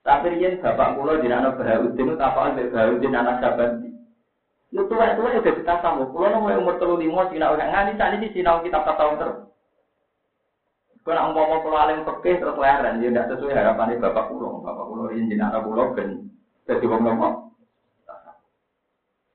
[0.04, 3.88] Tapi ini bapak kulo di anak Bahaudin itu apa aja Bahaudin anak Sabandi.
[4.76, 6.04] Lu tua tua udah kita sama.
[6.12, 9.38] Kulo mulai umur telu lima, sih orang ngani tadi di sini kita tahun terus.
[11.00, 14.60] Kau nak mau pulau alim pekeh terus leren, dia tidak sesuai harapan bapak pulau.
[14.60, 16.28] Bapak pulau ini jenak pulau ben
[16.68, 17.49] jadi wong nopo.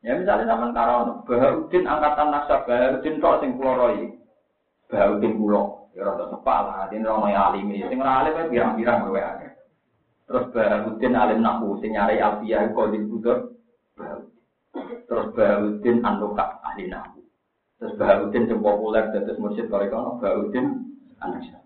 [0.06, 4.14] Ya misalnya zaman karo Bahaudin angkatan nasab Bahaudin kok sing pulau roy.
[4.86, 5.90] Bahaudin pulau.
[5.98, 7.90] Ya rada sepak lah, dia rono alim ini.
[7.90, 9.52] Sing alim kan pirang-pirang kowe akeh.
[10.30, 13.38] Terus Bahaudin alim nahu sing nyari alfiyah di budur.
[15.10, 17.26] Terus Bahaudin anuka ahli nahu.
[17.82, 20.86] Terus Bahaudin yang populer terus mursyid kono Bahaudin
[21.18, 21.65] anak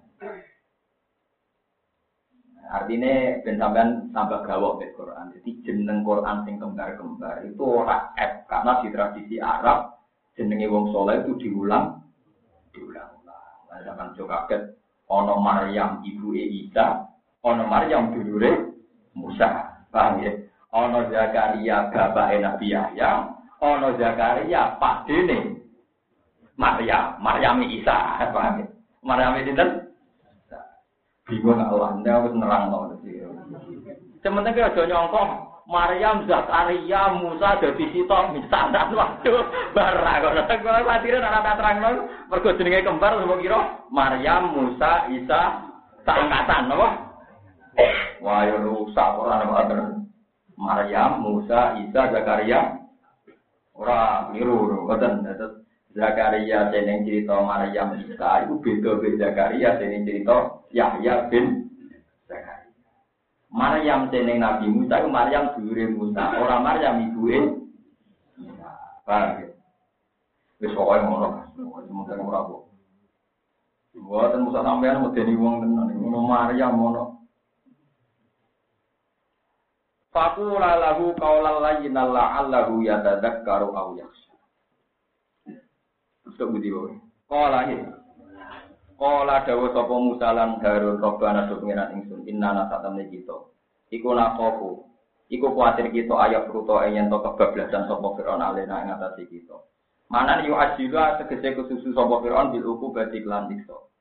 [2.69, 5.33] Artinya ben sampean tambah gawok ke Quran.
[5.33, 9.97] Jadi jeneng Quran sing kembar-kembar itu ora F karena di tradisi Arab
[10.37, 11.97] jenenge wong soleh itu diulang
[12.69, 13.45] diulang-ulang.
[13.73, 14.77] Nah, zaman juga kaget
[15.09, 17.09] ono Maryam ibu Isa,
[17.41, 18.69] ono Maryam dulure
[19.17, 19.81] Musa.
[19.89, 20.31] Paham ya?
[20.69, 23.33] Ono Zakaria bapak Nabi Yahya,
[23.65, 24.77] ono Zakaria
[25.09, 25.57] dene
[26.53, 28.29] Maryam, Maryam Isa.
[28.29, 28.65] Paham ya?
[29.01, 29.57] Maryam itu
[31.29, 32.81] bingung Allah, anda harus nerang loh.
[34.19, 35.29] Sementara kita aja nyongkok,
[35.69, 39.31] Maryam, Zakaria, Musa, jadi sitok, misalnya waktu
[39.77, 40.17] barang.
[40.25, 41.93] Kalau khawatirin anak terang loh,
[42.27, 43.59] mergo jenenge kembar, semua kira,
[43.93, 45.41] Maryam, Musa, Isa,
[46.03, 46.89] seangkatan, apa?
[48.19, 50.03] Wah, ya rusak, orang apa
[50.59, 52.75] Maryam, Musa, Isa, Zakaria,
[53.77, 55.63] orang keliru, betul.
[55.89, 61.65] Zakaria seneng cerita Maryam Isa itu beda beda Zakaria seneng cerita Yahya bin
[62.29, 62.69] Zakaria.
[63.49, 67.39] Maryam seneng Nabi Musa itu Maryam dulure Musa, orang Maryam ibu e
[68.37, 68.69] Musa.
[69.01, 69.49] Paham ya?
[70.61, 71.27] Wis pokoke ngono.
[71.57, 72.61] Semoga ora kok.
[73.97, 75.89] Buatan Musa sampean medeni wong tenan.
[75.97, 77.03] Ngono Maryam ngono.
[80.13, 84.28] Fakula lahu qawlan layyinan la'allahu yatadzakkaru aw yakhsha.
[86.37, 86.93] Sok budi wae.
[87.29, 87.89] Kala ya.
[88.99, 93.37] Kala dawa sapa Musa lan Harun Robbana do pengiran ingsun innana satamne kita.
[93.89, 94.89] Iku nakofu.
[95.29, 99.61] Iku kuatir kita ayat ruto yen to kebablasan sapa Firaun alena ing atase kita.
[100.09, 103.93] Mana yu ajila tegese kesusu sapa Firaun bil uku berarti lan dikso.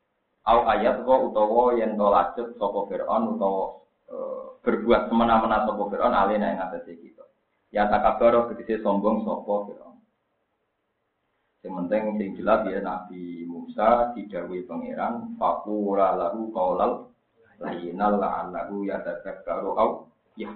[0.49, 4.17] Au ayat kok utawa yen to lacut sapa Firaun utawa e,
[4.65, 7.29] berbuat semena-mena sapa Firaun alena ing atase kita.
[7.77, 9.88] Ya takabaro tegese sombong sapa Firaun.
[11.59, 17.11] Yang penting yang jelas ya Nabi Musa didawai pangeran fakura lahu qaulal
[17.59, 19.91] lainal la'allahu yatadzakkaru au
[20.39, 20.55] ya.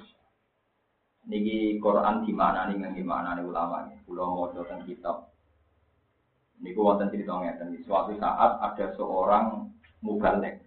[1.26, 3.98] Niki Quran di mana nih nggak gimana nih ulama nih.
[4.06, 5.30] Pulau mau tentang kitab.
[6.62, 7.74] Niku wonten cerita ngeten.
[7.82, 9.70] Suatu saat ada seorang
[10.02, 10.62] mubalek.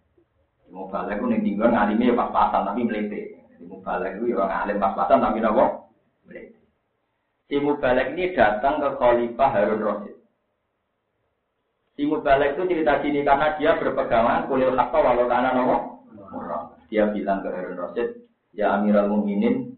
[0.67, 3.39] Mubalek itu tinggal ngalimi pas-pasan tapi melete.
[3.63, 5.91] Mubalek itu orang alim pas-pasan tapi nopo
[6.27, 6.59] melete.
[7.47, 10.14] Si mubalek ini datang ke Khalifah Harun Rasid.
[11.95, 16.03] Si Mubalek itu cerita sini karena dia berpegangan kulit hakta walau karena nopo.
[16.91, 19.73] Dia bilang ke Harun Rasid, ya Amirul Mukminin,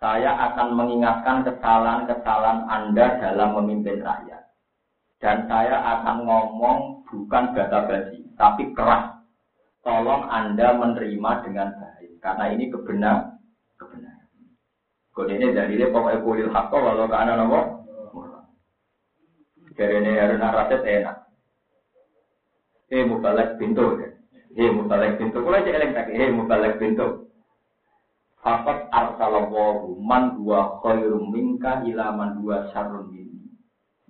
[0.00, 4.42] saya akan mengingatkan kesalahan-kesalahan Anda dalam memimpin rakyat.
[5.22, 9.22] Dan saya akan ngomong bukan basa-basi, tapi keras.
[9.86, 12.18] Tolong Anda menerima dengan baik.
[12.18, 13.38] Karena ini kebenar,
[13.78, 14.26] kebenaran.
[15.14, 17.60] Kode ini dari dia pokoknya kulil hakko walau ke anak nopo.
[19.78, 21.21] Dari ini Harun Rasid enak.
[22.92, 23.96] Eh mubalek pintu.
[24.52, 25.40] Eh mubalek pintu.
[25.40, 26.12] Kalau aja eleng tak.
[26.12, 27.24] Eh mubalek pintu.
[28.44, 33.48] Fakat arsalallahu man huwa khairum minka ila man huwa syarrun minni.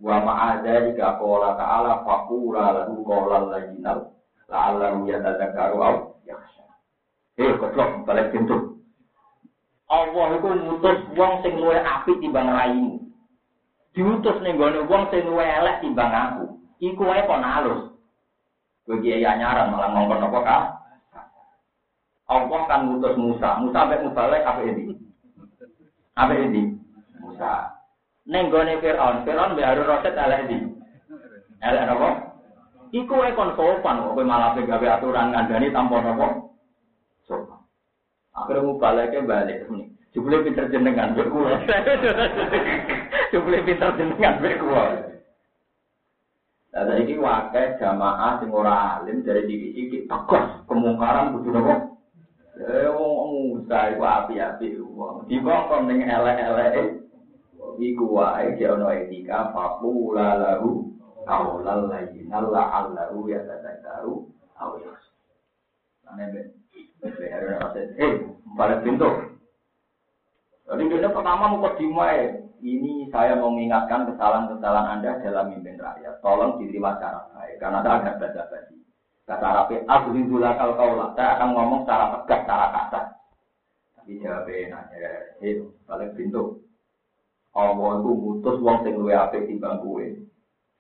[0.03, 4.11] Wa ma'ada jika qala ta'ala faqura lahu qawlan layyinal
[4.51, 5.95] la'allahu yatadzakkaru aw
[6.27, 6.65] yakhsha.
[7.39, 8.83] Eh goblok balik pintu.
[9.93, 13.05] Allah itu ngutus wong sing luwih apik timbang raimu.
[13.93, 16.57] Diutus ning gone wong sing luwih elek timbang aku.
[16.81, 17.92] Iku wae kon halus.
[18.83, 20.63] Kiai anyaran malah ngongkon apa kah?
[22.27, 23.61] Allah kan ngutus Musa.
[23.63, 24.95] Musa sampai mubalek apa ini?
[26.19, 26.75] Apa ini?
[27.23, 27.71] Musa.
[28.27, 29.23] Neng gone Fir'aun.
[29.23, 30.59] Fir'aun mbek Harun Rasid elek ini.
[31.63, 32.09] Elek apa?
[32.93, 36.27] Iku wae kon sopan kok kowe malah gawe aturan ngandani tanpa apa?
[37.25, 37.61] Sopan.
[38.35, 39.87] Akhirnya mubaleknya balik nih.
[40.13, 41.65] Jumlah pinter jenengan berkuah.
[43.33, 45.12] Jumlah pinter jenengan berkuah.
[46.73, 47.21] Nah, tadi ini
[47.77, 51.93] jamaah sing ora alim dari diri iki tegas kemungkaran kudu nopo
[52.53, 54.77] Eh, wong Musa iku api-api.
[55.25, 57.01] Dikongkon ning elek-elek
[57.81, 58.05] iku
[58.61, 60.93] ge ono etika faqula lahu
[61.25, 64.29] qaulal layyinal la'allahu yatadzakkaru
[64.61, 65.13] aw yakhsha.
[66.13, 66.41] Ane be.
[67.97, 68.21] Eh,
[68.53, 69.09] balik pintu.
[70.69, 72.37] Jadi pertama mau dimai.
[72.63, 76.23] Ini saya mau mengingatkan kesalahan-kesalahan Anda dalam mimpin rakyat.
[76.23, 77.59] Tolong diterima cara baik.
[77.59, 78.79] Karena ada agak basa-basi.
[79.27, 81.11] Kata Arabnya, aku ridula kau kaulah.
[81.19, 83.05] Saya akan ngomong secara tegas, secara kasar.
[83.99, 85.11] Tapi jawabnya nanya,
[85.43, 86.63] hei, balik pintu.
[87.51, 89.83] Allah itu mutus wong sing luwe apik timbang.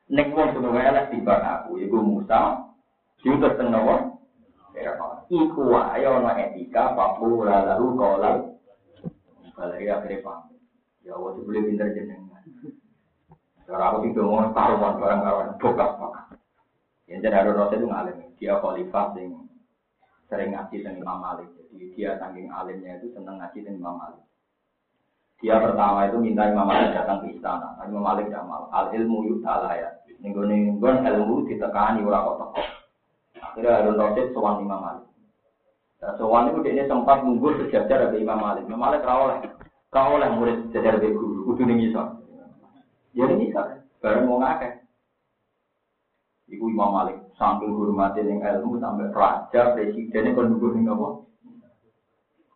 [0.06, 2.62] Nek wong sing luwe elek timbang aku, iku Musa.
[3.22, 4.22] Diutus teng nopo?
[5.30, 8.36] Iku ana etika papu lalu kolal.
[9.52, 10.51] Balik akhirnya paham.
[11.02, 12.42] Ya Allah, itu boleh pinter jenengan.
[13.66, 16.34] Cara aku tidak mau taruhan barang-barang bokap-bokap.
[17.06, 18.16] Yang jadi Harun Rasul itu ngalim.
[18.36, 19.26] Dia khalifah sing
[20.26, 21.48] sering ngaji dengan Imam Malik.
[21.70, 24.22] Jadi dia saking alimnya itu senang ngaji dengan Imam Malik.
[25.42, 27.76] Dia pertama itu minta Imam Malik datang ke istana.
[27.78, 28.64] Tapi Imam Malik tidak mau.
[28.72, 29.90] Al ilmu yudhala ya.
[30.22, 32.62] Ninggon-ninggon ilmu ditekani ora kok teko.
[33.42, 35.06] Akhirnya Harun Rasul sowan Imam Malik.
[36.02, 36.18] Nah,
[36.50, 38.66] itu dia sempat nunggu sejajar dari Imam Malik.
[38.66, 39.38] Imam Malik rawoleh.
[39.92, 41.44] Rawoleh murid sejajar dari guru.
[41.52, 42.00] Kudu ning iso.
[43.12, 43.60] Ya ning iso.
[44.00, 44.82] Bareng mau ngakeh.
[46.52, 51.24] Iku Imam Malik sambil hormati yang ilmu sampai raja presiden kon nunggu ning apa?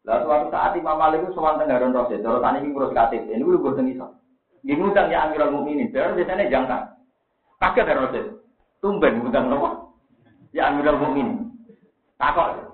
[0.07, 3.27] Lalu suatu saat Imam Malik itu sowan teng Harun Rasid, terus tani iki ngurus KTP,
[3.27, 4.07] ini gue bosen iso.
[4.63, 6.79] Nggih ngundang ya Amirul Mukminin, terus biasanya jangka.
[7.59, 8.27] Kaget Harun Rasid.
[8.79, 9.71] Tumben ngundang apa?
[10.55, 11.51] Ya Amirul Mukminin.
[12.23, 12.71] Takok.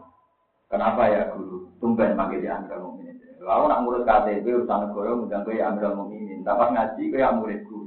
[0.69, 1.73] Kenapa ya guru?
[1.81, 3.12] Tumben manggil ya Amirul Mukminin.
[3.43, 6.47] Lalu nak ngurus KTP urusan negara ngundang gue ya Amirul Mukminin.
[6.47, 7.79] Dapat ngaji gue ya muridku.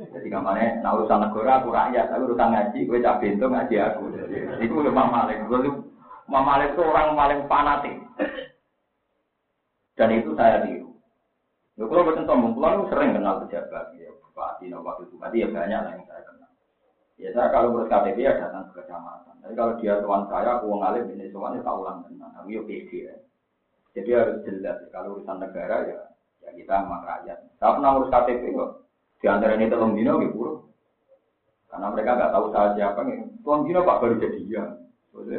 [0.00, 4.02] Jadi kamarnya, nah urusan negara aku rakyat, tapi urusan ngaji, gue cak pintu ngaji aku.
[4.62, 5.44] Itu udah Imam Malik.
[5.44, 5.58] Gue
[6.30, 7.96] Imam Malik itu orang paling fanatik.
[9.98, 10.96] Dan itu saya tiru.
[11.76, 15.80] Ya, kalau betul sombong, kalau sering kenal pejabat, ya, bupati, no, wakil bupati, ya banyak
[15.80, 16.50] lah yang saya kenal.
[17.20, 19.36] Ya saya kalau ngurus KTP ya datang ke kecamatan.
[19.44, 22.32] Tapi kalau dia tuan saya, aku ngalim ini soalnya tak ulang tenang.
[22.40, 23.16] Aku ya pede ya.
[23.90, 24.78] Jadi harus jelas.
[24.94, 25.98] Kalau urusan negara ya,
[26.46, 27.38] ya kita sama rakyat.
[27.58, 28.70] Saya pernah ngurus KTP kok.
[29.20, 30.58] Di antara ini telung dino gitu buruk.
[31.68, 33.18] Karena mereka nggak tahu saya siapa nih.
[33.42, 34.64] Telung dino pak baru jadi ya.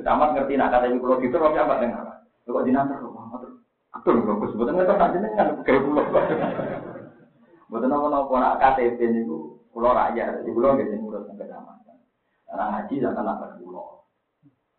[0.04, 2.04] Tamat ngerti nak KTP pulau gitu, roh siapa dengar.
[2.44, 3.56] Kok dinantar roh, terus.
[3.92, 4.50] Betul, bagus.
[4.52, 6.04] Sebetulnya nggak tahu jenengan kayak pulau.
[7.72, 10.44] Betul nopo-nopo nak KTP itu pulau rakyat.
[10.44, 11.96] Di pulau nggak ngurus kecamatan.
[12.52, 13.51] Karena ngaji jangan pulau.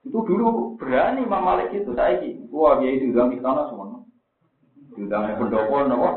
[0.02, 2.50] Itu dulu berani Imam Malik itu saya ini.
[2.50, 4.02] Wah dia itu diundang di sana semua.
[4.98, 6.10] Diundang di pendopo, nopo.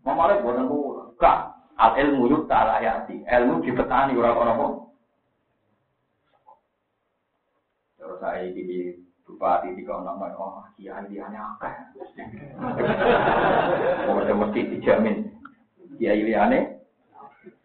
[0.00, 1.12] Imam Malik buatan pulau.
[1.20, 3.20] Kak, al ilmu yuk ayati.
[3.28, 4.66] Ilmu dipetani orang apa.
[8.00, 8.96] Terus saya di
[9.26, 11.74] bupati di kawan nama, oh kiai dia akeh.
[14.06, 15.28] Oh, mesti dijamin.
[15.98, 16.80] Kiai liane.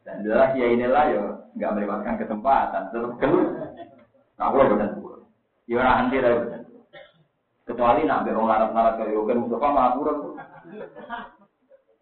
[0.03, 1.23] Dan jelas kiai inilah ya
[1.55, 2.89] nggak melewatkan kesempatan.
[2.91, 3.71] Terus keluar.
[4.41, 4.89] Nah, kalau benar
[5.69, 6.31] Ya ora anti ra
[7.61, 10.19] Kecuali nak mbek wong larat-larat kaya Yogen Mustafa malah kurang.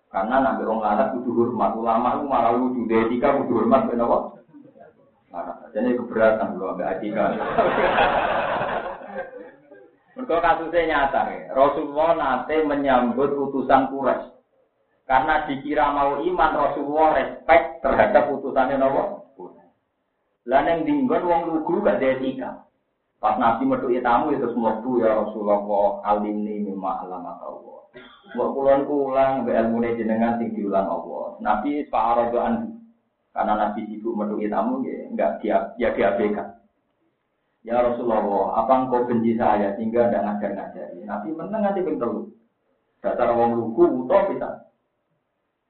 [0.10, 4.01] Karena nak mbek wong larat kudu hormat ulama itu malah lucu etika kudu hormat ben
[4.01, 4.18] apa?
[5.30, 5.57] Larat.
[5.76, 7.26] Jadi keberatan lho mbek etika.
[10.16, 11.55] Mergo kasusnya nyata ya.
[11.55, 14.32] Rasulullah nate menyambut utusan Quraisy.
[15.07, 19.26] Karena dikira mau iman Rasulullah respect terhadap utusannya nopo.
[20.47, 22.68] Lah ning dinggon wong lugu gak etika.
[23.20, 25.59] Pas Nabi metu tamu itu semua tuh ya Rasulullah
[26.07, 27.80] alimni mimma alamat Allah.
[28.32, 31.36] Mbok kulon kulang be ilmune jenengan sing diulang Allah.
[31.43, 32.80] Nabi pak anhu.
[33.36, 36.59] Karena Nabi ibu metu tamu ya enggak dia ya diabaikan.
[37.67, 41.03] Ya Rasulullah, apa engkau benci saya sehingga tidak ngajar-ngajari?
[41.03, 42.32] Nabi menang nanti pintu.
[43.03, 44.72] Dasar wong lugu, utuh bisa.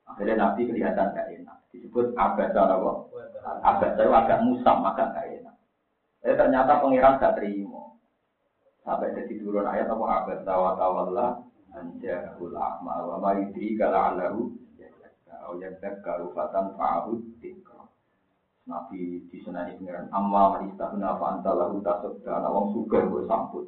[0.05, 1.57] Akhirnya Nabi kelihatan gak enak.
[1.73, 2.91] Disebut abad apa?
[3.61, 5.55] Abad saya agak musam, agak gak enak.
[6.19, 7.95] Eh ternyata pengiran gak terima.
[8.83, 11.27] Sampai jadi turun ayat apa abad tawa tawalla
[11.75, 14.89] anja ulama wa ma yudri kala alahu ya
[15.61, 17.21] ya karufatan fa'abud
[18.69, 23.25] Nabi di sana ini pengiran amma manista kenapa anta lalu tasuk dan wong suka gue
[23.25, 23.65] sambut.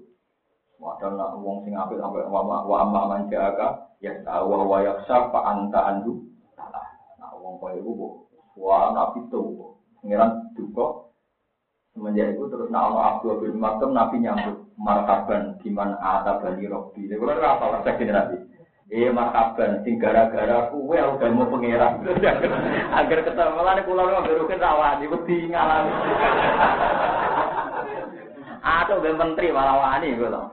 [0.77, 5.57] Wadah nak wong sing apik sampai wa wa amma manjaga ya tahu wa yaksa fa
[5.57, 6.21] anta andu
[6.53, 6.85] salah.
[7.17, 7.93] Nah wong koyo iku
[8.61, 9.73] wa nabi tuh
[10.05, 11.09] pengiran duka
[11.91, 17.07] semenjak itu terus nak ono Abdul bin Maktum Nabi nyambut marhaban gimana ada bani Robi.
[17.07, 18.35] Ini kalau apa resep ini Nabi?
[18.91, 22.03] Eh marhaban, sing gara-gara kue udah mau pangeran.
[22.99, 24.59] Agar ketemu malah nih pulau nggak berukin
[25.23, 25.91] di ngalami.
[28.81, 30.51] Atau udah menteri malah wani loh.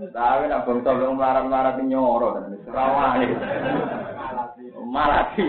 [0.00, 3.28] Tapi nak bangsa belum melarat-melarat nyoro kan, rawani.
[4.88, 5.44] Malati.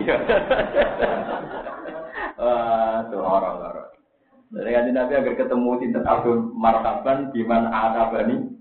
[2.36, 3.81] Wah, tuh orang-orang.
[4.52, 8.52] Dari kanjeng Nabi agar ketemu sinten Abdul Marhaban di mana ada bani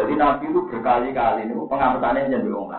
[0.00, 2.70] jadi Nabi itu berkali-kali itu pengamatannya jadi wong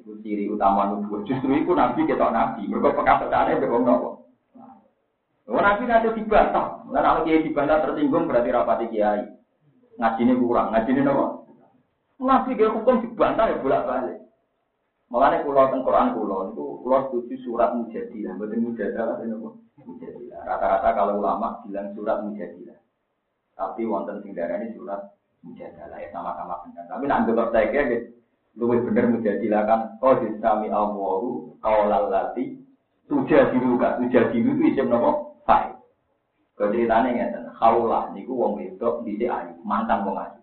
[0.00, 1.20] Itu ciri utama nubuah.
[1.28, 2.64] Justru itu Nabi kita Nabi.
[2.64, 3.86] Mereka pengamatannya jadi wong.
[5.48, 6.84] Oh, Nabi nanti dibantah.
[6.92, 9.24] Nah, kalau kiai dibantah tersinggung berarti rapati kiai.
[9.96, 10.76] Ngaji ini kurang.
[10.76, 11.24] Ngaji ini nopo.
[12.20, 14.18] Nabi dia hukum dibantah ya bolak balik.
[15.08, 18.32] Makanya pulau teng Quran pulau itu pulau setuju surat mujadilah.
[18.36, 19.48] Betul mujadilah ini nopo.
[19.80, 20.40] Mujadilah.
[20.44, 22.76] Rata-rata kalau ulama bilang surat mujadilah.
[23.56, 25.00] Tapi wonten sing ini surat
[25.40, 26.84] mujadalah ya sama-sama benar.
[26.92, 28.06] Tapi nak dokter saya kira gitu,
[28.60, 29.80] lebih benar mujadilah kan.
[30.04, 32.58] Oh disami alwaru kaulal lati
[33.08, 35.72] tuja diru kan, tuja diru itu isim nopo fai.
[36.58, 40.37] Kalau ceritanya ngeten, kaulah niku wong wedok di ayu, mantan wong ayu.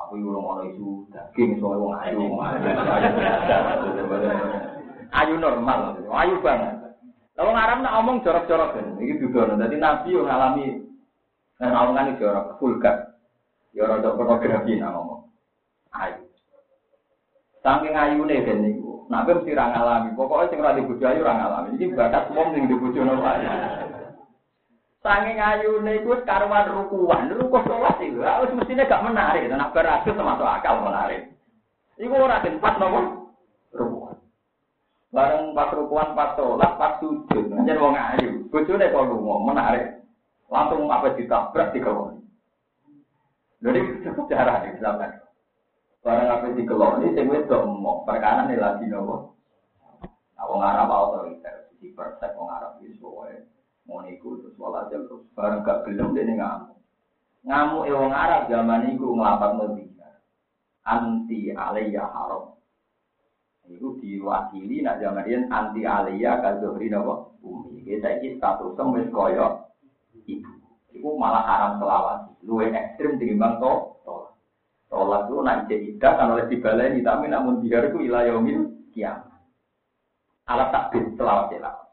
[0.00, 2.24] Aku ibu ngono isu daging soal wong ayu,
[5.12, 6.80] ayu normal, ayu banget.
[7.36, 9.56] Kalau ngaram nak omong jorok-jorok kan, ini dudono.
[9.60, 10.64] Jadi Nabi yang ngalami,
[11.60, 13.10] nah omongan ini jorok, vulgar.
[13.70, 15.30] Ya rada fotografi nang ngomong.
[15.94, 16.26] Ayu.
[17.62, 19.06] Saking ayune den niku.
[19.06, 20.16] Nak mesti ra ngalami.
[20.18, 21.78] Pokoke sing ora dibojo ayu ra ngalami.
[21.78, 23.46] Iki bakat wong sing dibojono wae.
[25.00, 27.32] Saking ayune iku karuan rukuan.
[27.32, 29.48] Ruku salat iku wis mestine gak menarik.
[29.48, 31.32] Nak beratus termasuk akal menarik.
[31.96, 33.32] Iku ora den pas nopo?
[33.72, 34.20] Rukuan.
[35.08, 37.48] Bareng pas rukuan pas sholat pas sujud.
[37.48, 38.44] Njen wong ayu.
[38.52, 39.86] Bojone kok lunga menarik.
[40.52, 42.20] Langsung apa ditabrak dikawani.
[43.64, 45.16] Jadi cukup cara di misalkan.
[46.00, 49.36] Barang apa di keloni, sing wedok mau perkara lagi nopo.
[50.32, 53.44] Nah, wong Arab otoriter, di persek wong Arab itu semuanya
[53.90, 56.78] mau niku terus walhasil terus barang gak gelem dia ngamuk.
[57.42, 60.08] Ngamuk e wong Arab zaman itu ngelapat Medina.
[60.86, 62.54] Anti alaiya haram.
[63.66, 67.82] Itu diwakili nak zaman dia anti alaiya kazuhri nopo bumi.
[67.82, 69.66] Kita ini status wis koyo
[70.22, 70.54] ibu.
[70.94, 73.72] Iku malah haram selawat luwe ekstrim timbang to
[74.06, 74.32] tolak.
[74.86, 79.42] Tolak itu nak tidak kan oleh dibaleni tapi namun biar itu ilayomil kiamat.
[80.46, 81.89] Alat takbir selawat selawat.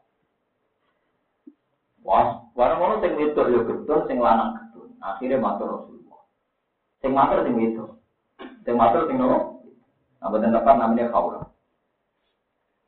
[2.08, 4.96] Wah, warang orang sing wedok yo gedon, sing lanang gedon.
[5.04, 6.24] Akhirnya matur Rasulullah.
[7.04, 8.00] Sing matur sing wedok.
[8.64, 9.60] Sing matur sing nopo?
[10.16, 11.44] Nah, bener tepat namanya kaulah.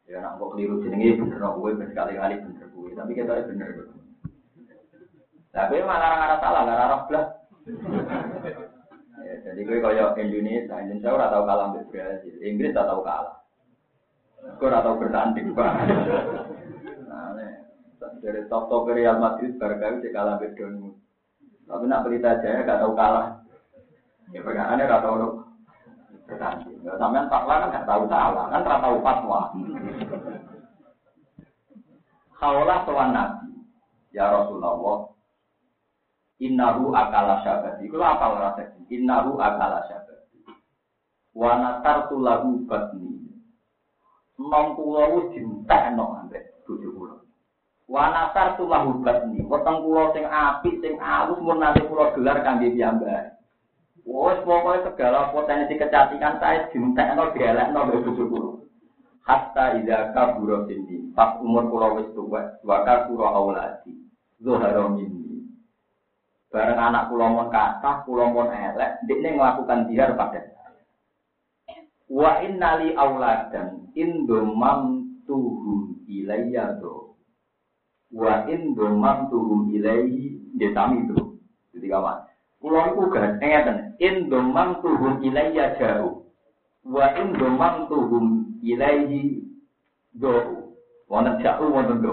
[0.09, 3.93] Ya nak kok keliru jenenge bener kowe berkali-kali bener kowe, tapi kita bener.
[5.53, 7.27] Tapi malah ora salah, ora roh blas
[9.21, 13.37] ya, jadi gue kaya Indonesia, Indonesia ora tau kalah dengan Brazil, Inggris tak tau kalah.
[14.59, 15.75] Gue ora tau bertanding pak.
[17.07, 17.31] Nah,
[18.20, 20.96] dari top top Real Madrid barangkali dia kalah dengan
[21.68, 23.44] Tapi nak berita aja gak tau kalah.
[24.34, 25.36] Ya perkaraannya gak tau dong.
[26.30, 29.40] Ya, sampean fatwa kan gak tau salah, kan gak tau fatwa.
[32.40, 33.53] Kaulah soal Nabi,
[34.16, 35.11] ya Rasulullah,
[36.40, 37.84] Innahu akala syabati.
[37.84, 38.72] Itu apa rasa?
[38.88, 40.40] Innahu akala syabati.
[41.36, 43.28] Wa natartu lahu batni.
[44.40, 47.20] Kula wis dintekno ambek bojo kula.
[47.91, 49.43] Wa natartu lahu batni.
[49.43, 53.34] Weteng kula sing apik sing alus mun nanti kula gelar kangge piyambak.
[54.07, 58.51] Wes pokoknya segala potensi kecantikan saya dintekno dielekno mbek bojo kula.
[59.26, 63.95] Hatta idza kabura sini, pas umur kula wis tuwa, wa kasura auladi.
[64.41, 65.51] Zuhara minni.
[66.51, 70.47] Bareng anak kula mon kathah, kula mon elek, ndekne melakukan dihar pada.
[72.11, 77.10] Wa innali auladan indomam tuhum ilayya do.
[78.11, 81.39] Wa indomam tuhum ilayhi detami do.
[81.71, 82.19] Jadi kawan.
[82.61, 86.27] Kulo niku gak ngeten, in domam tuhum ilayya jauh.
[86.85, 89.47] Wa in domam tuhum ilayhi
[90.19, 90.67] do.
[91.07, 92.13] Wonten jauh wonten do.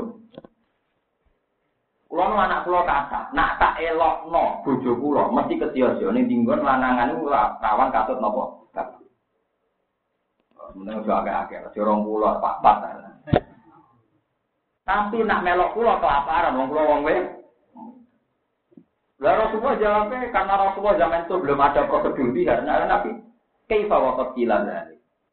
[2.08, 7.12] Kulo nu anak kulo kata, nak tak elokno bojo kulo mesti kesiyo-siyo ning dinggon lanangan
[7.60, 8.58] rawan katut napa?
[10.78, 12.86] Meneng yo akeh-akeh, jorong kulo pak-pak.
[14.88, 17.38] Tapi nak melok kulo kelaparan wong kulo wong wedok
[19.18, 22.62] lah Rasulullah jawabnya karena Rasulullah zaman itu belum ada prosedur bihar.
[22.62, 23.18] Nah, Nabi
[23.66, 24.62] kaifa waqat kila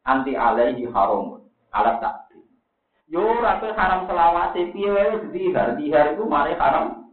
[0.09, 2.41] anti alaihi haram alat takdir.
[3.05, 7.05] Yo rasul haram selawase piye wae bihar, bihar itu mari haram.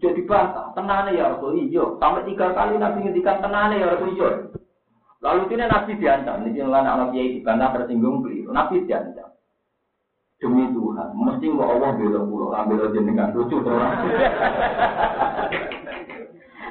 [0.00, 1.84] Jadi bantah, tenane ya Rasul iya.
[2.00, 4.50] Sampai tiga kali Nabi ngendikan tenane ya Rasul iya.
[5.22, 8.50] Lalu ini Nabi diancam, ini anak kiai dibantah tersinggung beliau.
[8.50, 9.21] Nabi diancam
[10.42, 13.78] demi Tuhan, mesti kok Allah bela pulau, ambil jenengan lucu tuh.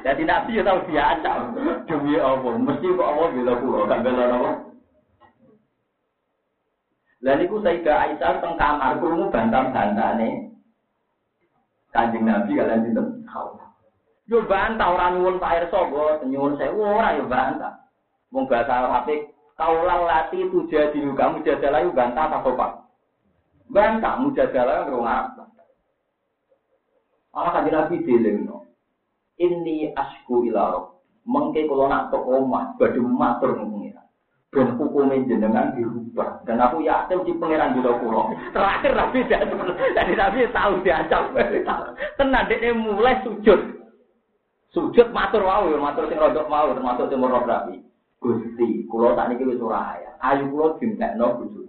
[0.04, 1.56] Jadi nabi ya tahu acam
[1.88, 4.52] demi Allah, mesti kok Allah bela pulau, kan bela apa?
[7.22, 10.50] Lalu itu Sayyidah Aisyah teng kamar, kurungu bantah-bantah nih.
[11.94, 13.62] Kanjeng Nabi kalian tahu.
[14.26, 15.80] Yo bantah orang nyuwun Pak Irsa,
[16.26, 17.78] nyuwun saya ora yo bantah.
[18.34, 19.06] Wong bahasa Arab
[19.54, 22.81] kaulah lati itu jadi kamu jadalah yo bantah apa?
[23.70, 25.44] Bantah mujadalah ngrung apa?
[27.32, 28.68] Allah kanjeng Nabi dilingno.
[29.40, 31.00] Ini asku ilaro.
[31.24, 34.04] Mengke kula nak tok omah badhe matur pengiran.
[34.52, 36.44] Ben hukume jenengan dirubah.
[36.44, 38.36] Dan aku yakin di pangeran juga kula.
[38.52, 41.32] Terakhir Nabi jadi Nabi tahu diancam.
[42.20, 43.60] Tenan dekne mulai sujud.
[44.72, 47.76] Sujud matur wau ya matur sing rodok mau termasuk sing Rabi.
[48.22, 51.61] Gusti, kula tak niki wis ora Ayu kula dintekno bojo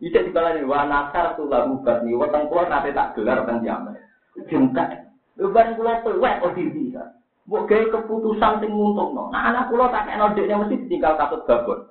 [0.00, 4.00] Ijek dibalani wa nasar tu lagu batni weteng kula nate tak gelar teng jaman.
[4.48, 5.12] Jentek.
[5.36, 7.20] Kula tuwek kok bisa.
[7.44, 9.28] Mbok gawe keputusan sing nguntungno.
[9.28, 11.84] Nah anak kula tak kena mesti ditinggal katut babon.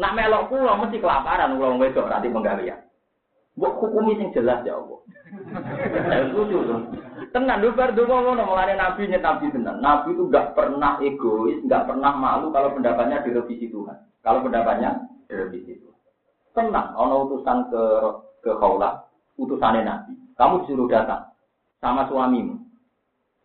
[0.00, 2.80] Nak melok kula mesti kelaparan kula wong wedok ra penggawean.
[3.60, 5.00] Mbok hukumi sing jelas ya Allah.
[6.32, 6.80] Lucu tuh.
[7.30, 9.82] Tenan lho bar donga ngono mulane nabi nyet nabi tenan.
[9.82, 13.98] Nabi itu enggak pernah egois, enggak pernah malu kalau pendapatnya direvisi Tuhan.
[14.22, 15.93] Kalau pendapatnya direvisi Tuhan.
[16.54, 17.82] Tenang, ono utusan ke
[18.46, 19.02] ke kaulah,
[19.34, 20.14] utusannya Nabi.
[20.38, 21.34] Kamu disuruh datang
[21.82, 22.62] sama suamimu.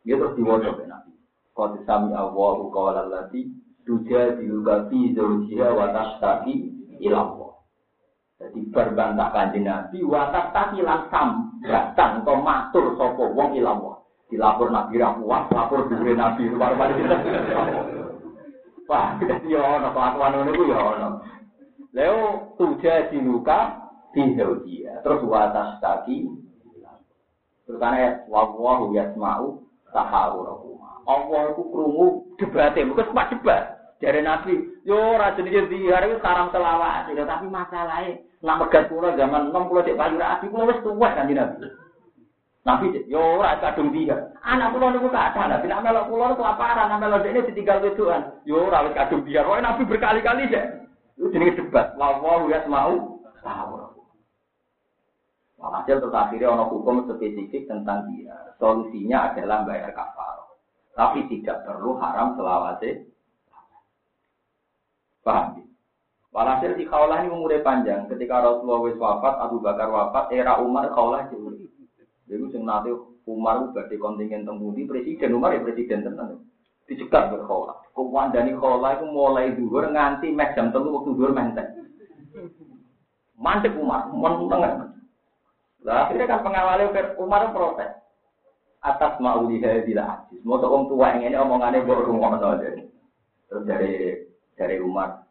[0.05, 1.14] Dia terus diwajib ke Nabi.
[1.57, 3.49] Kau sami Allahu qala allati
[3.84, 6.70] tujadiluka fi zawjiha wa tashtaki
[7.01, 7.51] ila Allah.
[8.39, 13.95] Jadi berbantah kanjeng Nabi wa tashtaki lan sam datang atau matur sapa wong ila Allah.
[14.30, 16.93] Dilapor Nabi ra lapor dhuwure Nabi luar-luar.
[18.89, 20.82] Wah, jadi ya ono kelakuan ngono ku ya.
[21.89, 26.25] Leo tuja diluka dia terus watas tadi
[27.65, 29.61] terus karena wawahu yasma'u
[29.93, 33.63] tahawurahuma Allah itu krungu debatnya bukan cuma debat.
[33.99, 34.53] Dari Nabi
[34.85, 39.67] yo rasa dia di hari itu sekarang selawat tapi masalahnya nak megat pula zaman enam
[39.67, 41.67] puluh cek payu rapi pula wes tua kan Nabi.
[42.63, 45.65] Nabi yo ora kadung dia anak pula niku kata Nabi.
[45.67, 50.47] Nak melok pula kelaparan melok ini ditinggal wedoan yo ora kadung dia roe Nabi berkali-kali
[50.47, 50.65] cek
[51.20, 51.99] itu jenis debat.
[51.99, 53.91] Wawahu ya mau tahu.
[55.59, 58.55] Hasil terus akhirnya ono hukum spesifik tentang dia.
[58.55, 60.47] Solusinya adalah bayar kafar.
[60.95, 63.03] Tapi tidak perlu haram selawase.
[65.20, 65.67] Paham?
[66.32, 68.07] Walhasil di kaulah ini umurnya panjang.
[68.07, 71.51] Ketika Rasulullah wis wafat, Abu Bakar wafat, era Umar kaulah jauh.
[72.30, 72.95] Jadi sing nanti
[73.28, 76.49] Umar di kontingen temudi presiden Umar ya presiden tenan
[76.89, 77.77] dicegat berkhola.
[77.93, 81.69] Kewandani khola itu mulai dhuwur nganti mek jam telu waktu dhuwur menteng.
[83.37, 84.97] Mantep Umar, meneng.
[85.85, 87.93] Lah akhirnya kan pengawalnya Umar protes.
[88.79, 90.39] Atas mau dihadil ajis.
[90.47, 92.87] Mau orang tua yang ini omongannya baru rumah jadi.
[93.51, 93.91] Terus dari
[94.55, 95.27] dari Umar,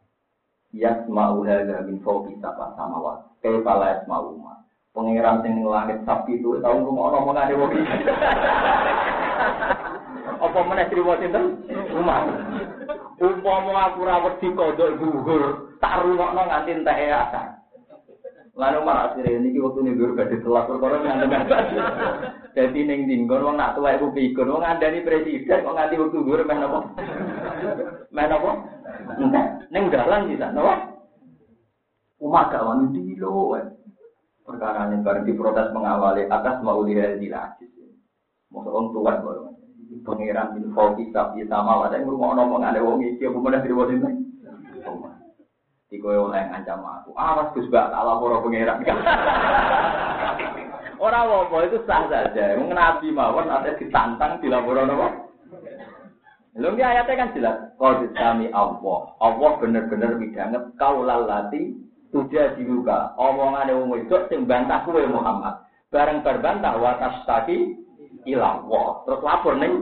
[1.09, 3.25] mau hadza min fawqi sab'a samawat.
[3.41, 4.61] Kaifa la yasma'u Umar.
[4.93, 7.73] Pangeran sing langit sapi itu tahu rumah omongannya wong
[10.37, 11.65] apa meneh trimo sinten?
[11.97, 12.29] Umar.
[13.19, 15.43] Umpama aku ra wedi kodok dhuwur,
[15.83, 17.59] tak rungokno nganti entek asar.
[18.59, 21.47] Lalu malah akhirnya ini waktu ini gue gak ditelak perkara yang
[22.51, 26.17] Jadi neng dinggon wong nak tua ibu pikun wong ada nih presiden kok nganti waktu
[26.19, 26.79] gue meh nopo.
[28.11, 28.51] Main apa?
[29.15, 29.45] Entek.
[29.71, 30.91] Ning dalan bisa, napa?
[32.19, 33.55] Umat gak wani dilo.
[34.43, 37.63] Perkara ini bareng diprotes mengawali atas mau lihat di lagi.
[38.51, 39.58] Mau orang tua baru.
[39.89, 43.73] Pangeran bin Fauki tapi sama ada yang rumah ngomong ada wong iki apa meneh diri
[43.73, 44.09] wong ini.
[45.89, 47.17] Iku oleh ngancam aku.
[47.17, 48.85] Awas Gus Bak tak lapor pangeran.
[51.01, 52.53] Ora apa itu sah saja.
[52.61, 55.07] Wong nabi mawon ada ditantang dilaporan apa?
[56.59, 57.57] Lalu ini ayatnya kan jelas.
[57.81, 59.15] Kau disami Allah.
[59.17, 61.73] Allah bener-bener midanget kau lalati
[62.13, 63.17] tuja diruka.
[63.17, 65.65] Omongan yang itu sing bantah kue Muhammad.
[65.89, 67.79] Bareng berbantah watas taki
[68.25, 68.87] ilah Allah.
[69.07, 69.73] Terus lapor nih.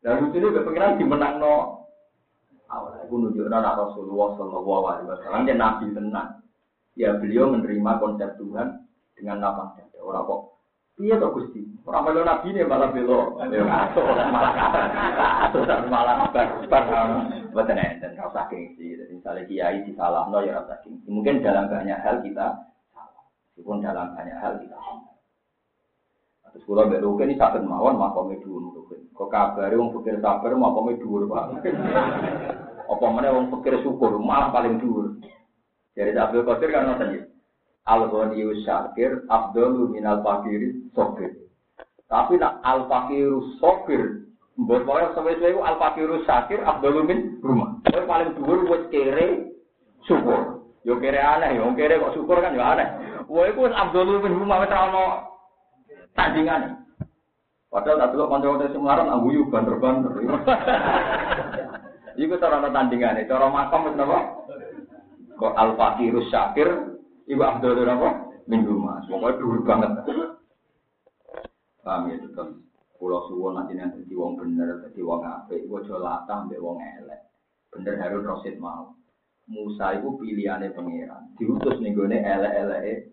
[0.00, 1.56] Dan lucu ini kepikiran dimenang no.
[2.70, 6.40] Awal aku nunjuk anak Rasulullah Shallallahu Alaihi Wasallam dia nabi tenang.
[6.94, 8.86] Ya beliau menerima konsep Tuhan
[9.18, 9.98] dengan lapang dada.
[10.00, 10.40] Orang kok
[11.00, 11.64] Iya toh Gusti.
[11.88, 13.40] Orang belo nabi ini malah belo.
[13.40, 14.52] Atau malah
[15.48, 16.84] atau malah bar bar.
[17.50, 19.00] Betul dan rasa gengsi.
[19.08, 21.08] Misalnya kiai di salah no ya rasa gengsi.
[21.08, 22.52] Mungkin dalam banyak hal kita
[22.92, 23.24] salah.
[23.56, 25.09] Meskipun dalam banyak hal kita salah.
[26.50, 29.06] Terus kalau belo ini sakit mawon makomnya dulu mungkin.
[29.14, 31.44] Kok kabar wong pikir sabar makomnya dulu pak.
[32.92, 35.22] Apa mana wong pikir syukur malah paling dulu.
[35.94, 37.30] Jadi Abdul Qadir kan nonton
[37.86, 41.50] Al-Ghaniyu Syakir, Abdul Minal Fakiri Sokir.
[42.10, 44.26] Tapi nak Al-Fakiru Sokir,
[44.58, 47.78] Mbok pokoke sesuai itu Al-Fakiru Syakir, Abdul Min rumah.
[47.86, 49.54] Kowe paling dhuwur wis kere
[50.04, 50.66] syukur.
[50.84, 52.88] Yo kere aneh, yo kere kok syukur kan yo aneh.
[53.30, 54.74] Wah wis Abdul Min rumah wis
[56.14, 56.80] tandingane.
[57.70, 60.10] Padahal tak delok kanca-kanca sing melarat angguyu banter-banter.
[62.18, 64.18] Iku cara ana tandingane, cara makam wis napa?
[65.38, 66.68] Kok Al-Fakiru Syakir,
[67.30, 68.28] Ibu Abdul apa?
[68.50, 69.90] Minggu mas, pokoknya dulu banget.
[71.86, 72.50] Paham ya tetap.
[73.00, 77.32] Pulau suwon nanti nanti jadi wong bener, jadi wong ape, gue jual latah, wong elek.
[77.72, 78.92] Bener Harun Rosid mau.
[79.48, 81.32] Musa itu pilihannya pangeran.
[81.40, 83.08] Diutus nih gue elek elek.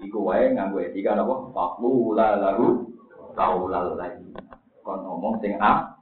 [0.00, 1.34] Iku wae nganggo etika apa?
[1.52, 2.88] Faklu lalu
[3.36, 4.32] kaulal lagi.
[4.80, 5.96] Kon ngomong sing a.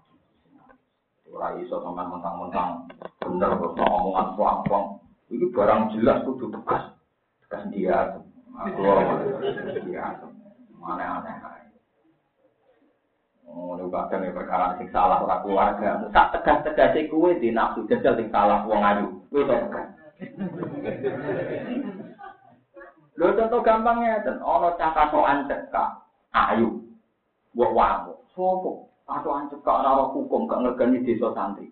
[1.28, 2.88] Ora iso sampean mentang-mentang
[3.20, 4.86] bener kok omongan puang-puang.
[5.28, 6.96] Iki barang jelas kudu tegas
[7.49, 8.16] kan dia
[8.57, 8.84] aku
[9.88, 10.05] dia
[10.76, 11.36] mana aneh
[13.49, 16.05] Oh, lu kadang ya perkara sing salah ora keluarga.
[16.12, 19.09] Tak tegas-tegas kuwe di nafsu jajal sing salah wong ayu.
[19.32, 19.88] Kuwi tegas.
[23.19, 26.71] Lho contoh gampangnya ten ana cah katokan cekak ayu.
[27.51, 28.14] Mbok wamu.
[28.31, 28.87] Sopo?
[29.11, 31.66] Katokan cekak ora hukum gak ngergani desa santri.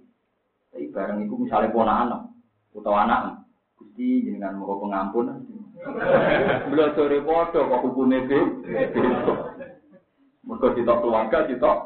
[0.75, 2.35] Tapi bareng iku misalnya ponakan
[2.75, 3.47] utawa anak
[3.79, 5.47] Gusti jenengan mau pengampun.
[6.67, 9.07] Belajar podo kok hukumnya beda.
[10.47, 11.79] Mereka ditok keluarga, ditok.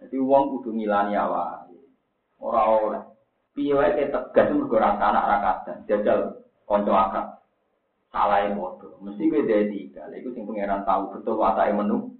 [0.00, 1.70] Jadi uang kudu ngilani awak.
[2.36, 3.02] Ora oleh.
[3.56, 5.76] Piye wae tegas mergo rasa anak rakatan.
[5.88, 6.18] Jajal
[6.68, 7.26] kanca akad.
[8.10, 8.98] Salah podo.
[9.06, 10.10] Mesti kowe dadi etika.
[10.10, 12.10] Iku sing pangeran tahu betul watake menu.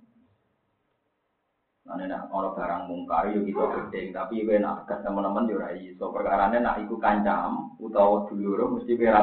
[1.91, 5.75] Nah, nak orang barang mungkar yo kita gede, tapi kowe nak tegas teman-teman yo ora
[5.75, 6.15] iso.
[6.15, 9.23] Perkarane nak iku kancam utawa dulur mesti kowe ra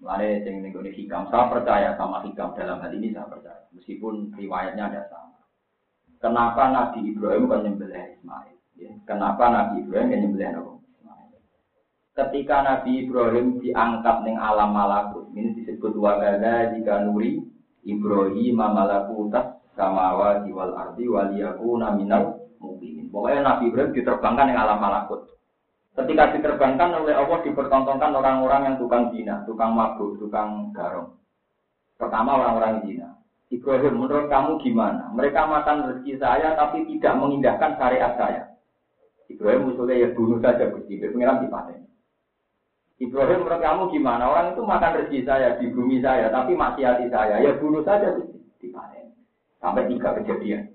[0.00, 3.68] Mulane sing ning hikam, saya percaya sama hikam dalam hal ini saya percaya.
[3.76, 5.44] Meskipun riwayatnya ada sama.
[6.20, 8.56] Kenapa Nabi Ibrahim kan nyembelih Ismail?
[8.80, 8.90] Ya.
[9.04, 10.79] Kenapa Nabi Ibrahim kan nyembelih Nabi?
[12.20, 17.40] Ketika Nabi Ibrahim diangkat ning alam malakut, ini disebut wagada jika nuri
[17.80, 23.08] Ibrahim malakutas samawa wal ardi waliyakuna minal mukminin.
[23.08, 25.32] Pokoknya Nabi Ibrahim diterbangkan ning alam malakut.
[25.96, 31.16] Ketika diterbangkan oleh Allah dipertontonkan orang-orang yang tukang zina, tukang mabuk, tukang garong.
[31.96, 33.16] Pertama orang-orang zina.
[33.48, 35.08] Ibrahim, menurut kamu gimana?
[35.16, 38.42] Mereka makan rezeki saya tapi tidak mengindahkan syariat saya.
[39.32, 41.89] Ibrahim usulnya ya bunuh saja Gusti, pengiran dipaten.
[43.00, 44.28] Ibrahim menurut kamu gimana?
[44.28, 48.36] Orang itu makan rezeki saya di bumi saya tapi maksiati saya, ya bunuh saja Gusti,
[48.60, 49.16] dipaten.
[49.56, 50.68] Sampai tiga kejadian.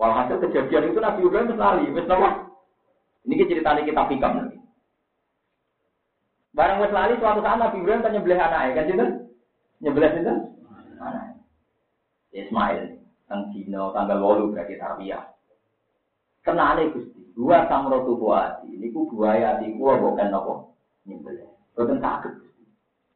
[0.00, 2.08] Walhasil kejadian itu Nabi Ibrahim lali, wis
[3.28, 4.56] ini ceritanya kita pikam nanti.
[6.56, 9.06] Barang wes lali suatu saat Nabi Ibrahim tanya nyembelih anaknya kan itu?
[9.84, 10.34] Nyembelih itu?
[10.98, 11.26] Anak.
[12.32, 12.96] Ismail
[13.28, 15.22] tang Cina tanggal walu berarti tarbiyah.
[16.40, 18.68] Kenane Gusti, dua samrotu buati.
[18.70, 20.74] Ini ku buaya di ku bukan nopo
[21.06, 21.48] nyembelih.
[21.74, 22.64] Boten sakit Gusti.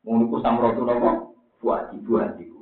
[0.07, 2.55] Mun iku samrotu nopo buati buati ku.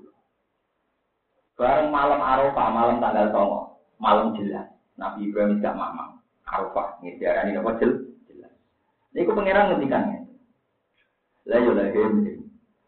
[1.53, 3.61] Bareng malam Arafah, malam tanggal songo,
[4.01, 4.67] malam jelas.
[4.97, 6.19] Nabi Ibrahim tidak mamang.
[6.49, 6.99] Arafah.
[7.05, 7.93] Ini diarani apa jel?
[8.27, 8.53] Jelas.
[9.13, 10.27] Ini ku pengiran ngendikan.
[11.47, 11.91] Lah yo lah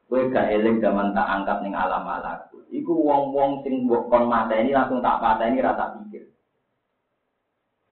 [0.05, 2.63] Kowe gak eling zaman tak angkat ning alam malaku.
[2.71, 6.34] Iku wong-wong sing mbok kon mateni langsung tak pateni ra tak pikir.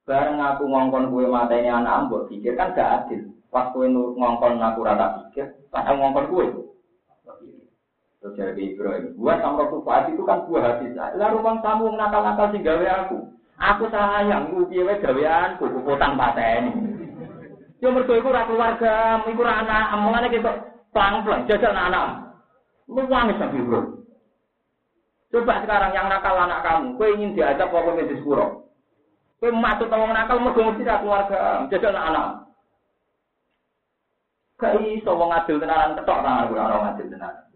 [0.02, 3.30] Bareng aku ngongkon kue ini anak mbok pikir kan gak adil.
[3.54, 6.46] Pas kue ngongkon aku rata pikir, pas aku ngongkon kue.
[8.22, 11.18] Terus jadi Ibrahim, buat samro tufaat itu kan buah hati saya.
[11.18, 13.18] Lalu rumah tamu nakal-nakal sih gawe aku.
[13.58, 16.70] Aku sayang, gue piye gaweanku, kuputan pateni.
[17.82, 20.50] Ya mergo iku ora keluarga, iku ora anak, mulane kita
[20.94, 22.38] pelang-pelang jajal anak-anak.
[22.86, 23.90] Lu wangis Nabi Ibrahim.
[25.34, 28.22] Coba sekarang yang nakal anak kamu, kue ingin diajak apa di
[29.42, 32.46] Kue masuk tawang nakal, mergo mesti keluarga, jajal anak-anak.
[34.62, 37.50] Gak iso wong adil tenanan ketok tangan gue orang adil tenanan.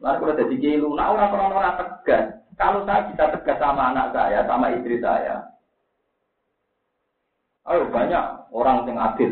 [0.00, 2.24] Lalu kalau jadi kiai lunak orang orang orang tegas.
[2.56, 5.44] Kalau saya bisa tegas sama anak saya, sama istri saya,
[7.68, 8.24] ayo banyak
[8.56, 9.30] orang yang adil.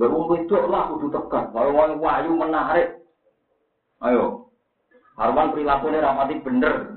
[0.00, 1.52] Berumur itu lah kudu tegas.
[1.52, 2.96] Kalau mau wahyu menarik,
[4.08, 4.48] ayo.
[5.20, 6.96] Harwan perilakunya rapati bener.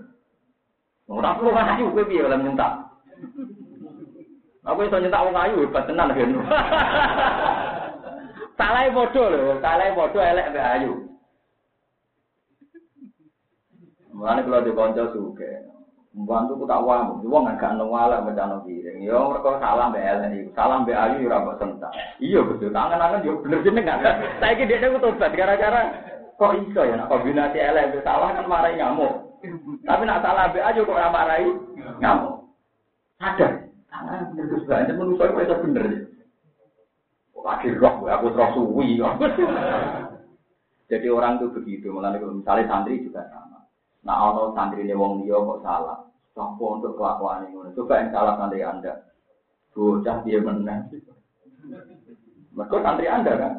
[1.12, 2.86] Ora perlu wahyu piye oleh nyentak.
[4.66, 6.32] Aku iso nyentak wong ayu hebat tenan kan.
[8.56, 10.94] Salah bodoh loh, salah bodoh elek mbak ayu.
[14.16, 15.52] Mulane kalau di konco suke,
[16.16, 19.04] Membantu ku tak wong, wong agak nungwala mencano piring.
[19.04, 21.92] Yo mereka salah mbak elek, salah mbak ayu ora kok sentak.
[22.24, 24.00] Iya betul, tangan-tangan yo bener jeneng kan.
[24.40, 25.82] Saiki dia ku tobat gara-gara
[26.40, 29.14] kok iso ya nak kombinasi elek mbek salah kan marahi ngamuk.
[29.84, 31.50] Tapi nak salah mbak ayu kok ora marahi
[32.00, 32.34] ngamuk.
[33.20, 33.65] Sadar.
[33.96, 35.86] Tangan bener Gus banget menungso iso bener.
[37.46, 39.00] Lagi roh, aku terus suwi.
[40.92, 43.64] Jadi orang itu begitu, mulai misalnya santri juga sama.
[44.04, 46.10] Nah, ono santri ini wong dia kok salah.
[46.36, 47.72] Sopo untuk kelakuan ini.
[47.74, 49.08] Coba yang salah santri anda.
[49.72, 50.92] Bocah dia menang.
[52.52, 53.54] Mereka santri anda kan.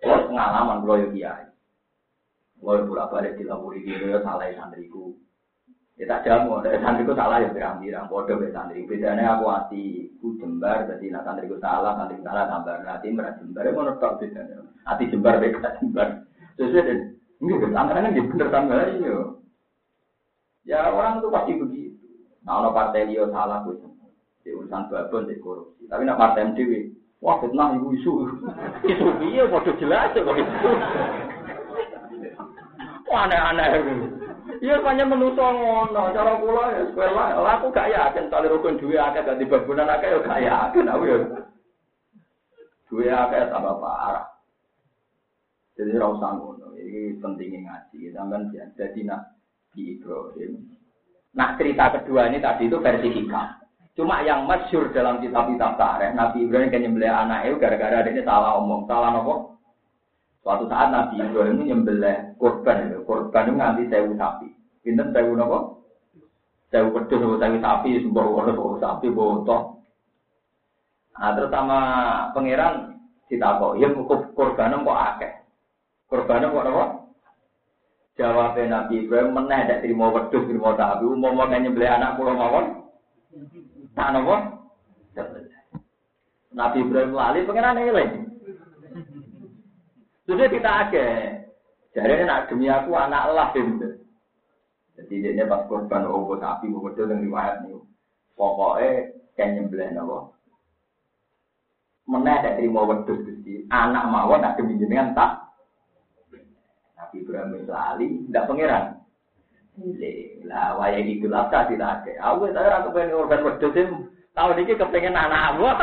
[0.00, 1.46] Kalau pengalaman kalau ya kiai.
[2.62, 5.12] Kalau bolak balik dilapuri ya salah santriku.
[6.00, 8.88] Ya tak jamu, dari santriku salah ya pirang-pirang, bodoh ya santri.
[8.88, 13.68] Bedanya aku hati ku jembar, jadi nak santriku salah, santri salah tambah hati merah jembar,
[13.68, 14.64] ya mau tak bedanya.
[14.88, 16.24] Hati jembar, beda jembar.
[16.56, 16.98] Sesuai dan
[17.44, 19.16] ini antara kan bener tambah iya.
[20.64, 22.08] Ya orang itu pasti begitu.
[22.48, 23.76] Nah, ono partai dia salah ku
[24.40, 25.84] di urusan babon di korupsi.
[25.84, 28.12] Tapi nak partai MDW, wah fitnah ibu isu.
[28.88, 30.70] Isu iya, bodoh jelas kok itu.
[33.12, 33.68] Aneh-aneh.
[34.60, 37.32] Iya banyak menuso ngono, cara kula ya sekolah.
[37.56, 41.18] Aku gak yakin kali rukun duwe akeh ganti bangunan akeh ya gak yakin aku ya.
[42.92, 44.28] Duwe akeh tambah parah.
[45.80, 46.76] Jadi ora usah ngono.
[46.76, 48.12] Iki pentingnya ngaji.
[48.12, 49.32] Sampeyan jadi nak
[49.72, 50.52] di Ibrahim.
[51.32, 53.48] Nah cerita kedua ini tadi itu versi hikam.
[53.96, 58.56] Cuma yang masyur dalam kitab-kitab tarikh, Nabi Ibrahim kan nyembelih anak itu gara-gara dia salah
[58.60, 58.86] omong.
[58.86, 59.59] Salah nopo?
[60.40, 64.48] Suatu saat Nabi Ibrahim nyembelih korban, korban itu nganti sewu sapi.
[64.80, 65.84] Pinten sewu nopo?
[66.72, 69.84] Sewu pedus, sewu sapi, sebuah orang sewu sapi, bontok.
[71.20, 71.80] Nah, terus sama
[72.32, 72.96] pangeran
[73.28, 73.92] kok, ya
[74.32, 75.32] korban kok akeh.
[76.08, 76.84] Korban kok nopo?
[78.16, 81.04] Jawabnya Nabi Ibrahim meneh tidak terima wedus, terima sapi.
[81.04, 82.88] Umum mau nyembelih anak pulau mawon,
[83.92, 84.34] tak nopo?
[86.56, 88.39] Nabi Ibrahim lali pangeran eling.
[90.30, 91.50] Terus kita agak.
[91.90, 93.98] Jadi nak demi aku anak lah gitu.
[94.94, 97.82] Jadi dia pas korban obo sapi mau betul yang riwayat nih.
[98.38, 99.90] Pokoknya kayak nyembelih.
[102.06, 103.66] Mana ada terima wedus gusti.
[103.74, 105.50] Anak mawon nak demi jenengan tak.
[106.94, 108.84] Nabi Ibrahim lali, tidak pangeran.
[110.46, 112.12] Lah, waya itu lah tidak ada.
[112.30, 113.74] Aku saya rasa pengen korban wedus
[114.30, 115.66] tahun ini kepengen anak aku.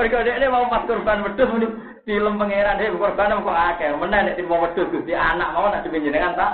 [0.00, 1.50] Mereka dia mau pas korban wedus
[2.04, 3.88] film pangeran dia korban kok akeh.
[3.96, 6.52] Mana nek mau wedhus Gusti anak mau nak dipenjenengan tak?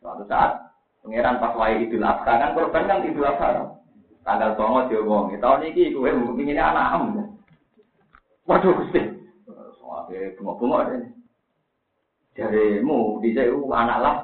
[0.00, 0.60] Suatu saat
[1.02, 3.76] pangeran pas wae Idul Adha kan korban kan Idul Adha.
[4.26, 5.38] Tanggal 9 diomongi.
[5.38, 7.02] Tahun iki kowe anak am.
[8.46, 9.02] Waduh Gusti.
[9.78, 11.08] Soale bunga-bunga dene.
[12.34, 14.16] Jarimu di anak lah.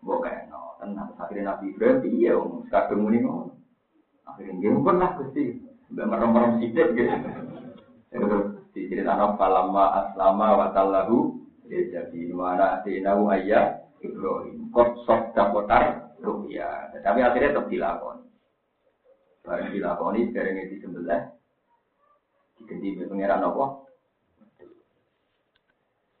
[0.00, 3.52] Mbok kena tenang akhirnya Nabi Ibrahim iya om kadung muni ngono.
[4.24, 5.60] Akhirnya nggih pernah Gusti.
[5.92, 7.59] Mbak merem-merem sithik gitu.
[8.74, 11.38] Diceritakan palama aslama wa tallahu
[11.70, 16.90] jadi mana tinahu ayah Ibrahim kot sok dapotar rupiah.
[16.98, 18.26] Tapi akhirnya tetap dilakoni.
[19.46, 21.22] Barang dilakoni sekarang di sebelah
[22.58, 23.66] diganti pangeran apa?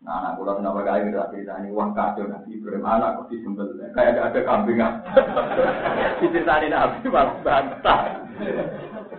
[0.00, 3.68] Nah, anak pulau kenapa kali kita cerita ini uang kacau nabi Ibrahim anak kok disembel
[3.92, 4.80] kayak ada ada kambing
[6.24, 8.00] diceritain nabi malah bantah.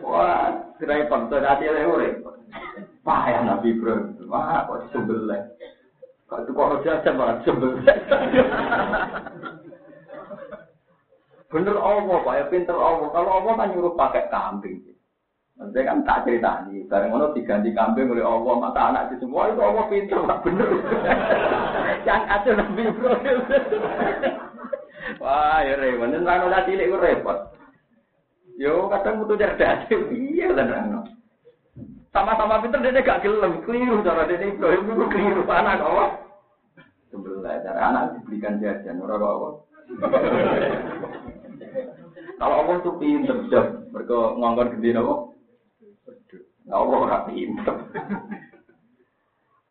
[0.02, 1.70] Wah, repot, tadi
[2.52, 2.86] repot.
[3.02, 4.16] Payah Nabi Ibrahim.
[4.28, 5.42] Wah, kok disembelih.
[6.30, 7.96] Kok itu kok jasa malah disembelih.
[11.52, 13.08] Bener Allah, Pak, ya pinter Allah.
[13.12, 14.80] Kalau Allah kan nyuruh pakai kambing.
[15.60, 19.52] Nanti kan tak cerita nih, bareng ngono diganti kambing oleh Allah, mata anak di semua
[19.52, 20.70] itu Allah pinter, Pak, bener.
[22.08, 23.40] Yang ada Nabi Ibrahim.
[25.22, 26.08] Wah, ya repot.
[26.24, 27.52] Rano lah cilik repot.
[28.58, 29.90] Yo kadang butuh cerdas.
[29.90, 31.06] Iya kan
[32.12, 36.10] Sama-sama pinter dia gak gelem, keliru cara dia Ibrahim itu keliru anak Allah.
[37.08, 39.54] Sebelah cara anak dibelikan jajan, orang Allah.
[42.36, 43.48] Kalau Allah tuh pinter,
[43.96, 45.16] mereka ngongkon gede nopo.
[46.68, 47.76] Nah, Allah ora pinter.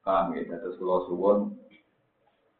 [0.01, 1.39] Paham ya, terus kalau suwon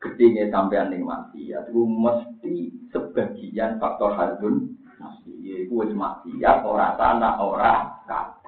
[0.01, 6.97] ketingnya sampean mati ya itu mesti sebagian faktor hadun mesti ya itu mati ya ora
[6.97, 8.40] tanah ora kabeh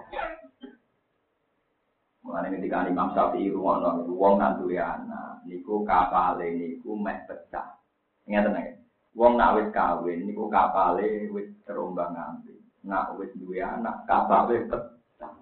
[2.22, 7.74] Mulane ketika Imam Syafi'i rumono niku wong duwe anak niku kapale niku meh pecah.
[8.30, 8.78] Ngeten nggih.
[9.18, 12.62] Wong nak wis kawin niku kapale wis terombang-ambing.
[12.86, 15.34] Nak wis duwe anak kapale pecah.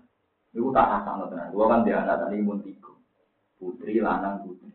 [0.57, 1.53] Iku tak rasakno tenan.
[1.53, 2.91] Gua kan dia anak tadi mun tiga.
[3.61, 4.73] Putri lanang putri.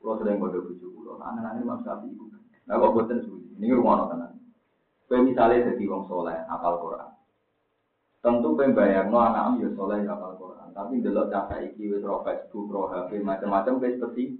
[0.00, 1.12] Kulo sering bodoh bojo kulo.
[1.20, 2.32] Anak-anak masa ibu.
[2.64, 3.60] Nah kok boten suwi.
[3.60, 4.32] Ini rumah tenan.
[5.06, 7.15] Kowe misalnya jadi wong soleh, apal Quran.
[8.26, 10.74] Tentu kowe bayangno anak soleh ya apal Quran.
[10.74, 14.34] Tapi delok cah iki wis ro Facebook, ro HP, macam-macam wis seperti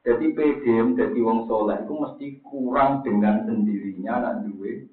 [0.00, 4.88] jadi PDM jadi wong soleh itu mesti kurang dengan sendirinya nak duwe.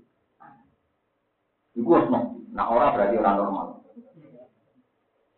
[1.78, 2.10] Iku harus
[2.52, 3.68] Nah orang berarti orang normal.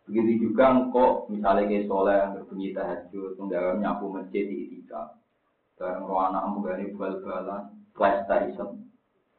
[0.08, 5.20] Begitu juga engkau misalnya kayak soleh yang berbunyi tahajud, menggawe nyapu masjid di itika.
[5.76, 7.70] Bareng roh anak menggani bal-balan.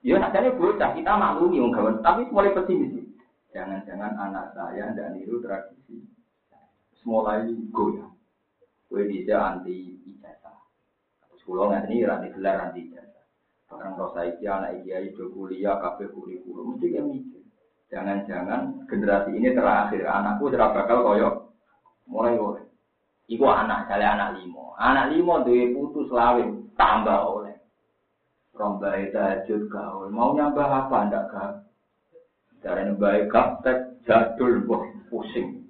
[0.02, 3.06] Ya nadanya bocah, kita maklumi menggawe, tapi mulai pesimis.
[3.54, 6.02] Jangan-jangan anak saya tidak niru tradisi.
[7.06, 8.10] Mulai goyang.
[8.90, 10.58] Kue bisa anti ijazah.
[11.42, 13.26] Sekolah nggak ini ranti gelar anti ijazah.
[13.70, 17.42] Barang saya anak iya itu kuliah, kafe kurikulum, mesti kayak mikir.
[17.94, 21.30] Jangan-jangan generasi ini terakhir anakku tidak bakal koyo
[22.10, 22.66] mulai oleh.
[23.30, 24.74] Iku anak saya anak limo.
[24.82, 27.41] Anak limo duwe putus lawin tambah.
[28.62, 30.14] Rombai tahajud gaul.
[30.14, 31.52] Mau nyambah apa ndak gak?
[32.62, 35.66] Dari baik kaptek jadul boh pusing.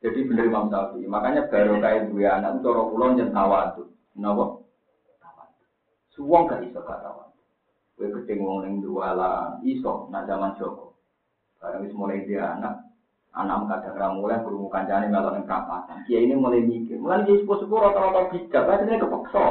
[0.00, 1.04] Jadi bener Imam Syafi'i.
[1.04, 3.92] Makanya baru kayak dua anak orang pulau nyentawa tuh.
[4.16, 4.64] Kenapa?
[6.16, 7.28] Suwong gak iso kata
[7.98, 10.94] Kue keting wong ning dualan iso nak zaman Joko.
[11.58, 12.87] Barang wis mulai dia anak,
[13.36, 16.02] anak kadang ra mulai krungu kancane melok ning perapatan.
[16.08, 19.46] Kiai ini mulai mikir, mulai dia sepuh-sepuh rata-rata bijak, akhirnya kepeksa.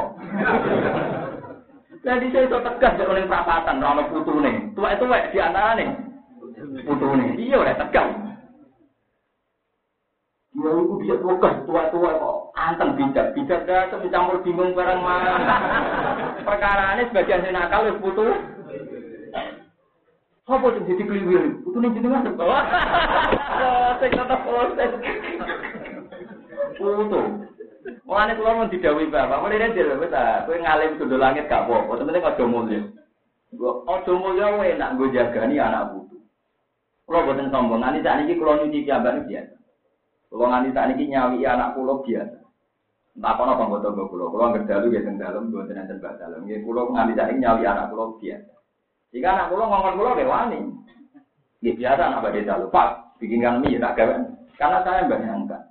[1.98, 4.54] Jadi saya itu tegas di oleh perapatan, rano putu nih.
[4.74, 5.04] Tua itu
[5.34, 5.88] di antara nih.
[6.86, 7.28] Putu nih.
[7.38, 8.08] Iya udah tegas.
[10.58, 12.36] Ya itu dia tegas, tua-tua kok.
[12.58, 15.34] Anteng bijak, bijak dah dicampur bingung barang mana.
[16.46, 18.57] Perkara ini sebagian nakal putu.
[20.48, 21.60] Apa sing jadi kliwir?
[21.60, 22.46] Putu ning jenengan to.
[24.00, 24.90] Sing kata proses.
[26.80, 27.20] Putu.
[28.08, 32.00] Mulane kula mun didhawuhi Bapak, mulane dhewe wis ta, kowe ngalim sundul langit gak apa-apa,
[32.00, 32.80] penting aja mulya.
[33.84, 34.46] Aja mulya
[34.76, 36.16] enak nggo jagani anak putu.
[37.04, 39.56] Kula boten sombong, nanti saat ini kula nyuci kiambak biasa.
[40.32, 42.38] Kula nganti saat ini nyawi anak kula biasa.
[43.18, 46.46] Tak kono bang foto gue pulau, pulau nggak dalu ya dalam, gue tenan terbang dalam.
[46.46, 48.57] Gue pulau ngambil cari nyawi anak pulau biasa.
[49.08, 50.60] Jika anak pulau ngomong pulau kayak wani,
[51.64, 52.68] ya biasa anak badai dalu.
[52.68, 54.14] Pak, bikinkan mie tak gawe.
[54.60, 55.62] Karena saya bayangkan,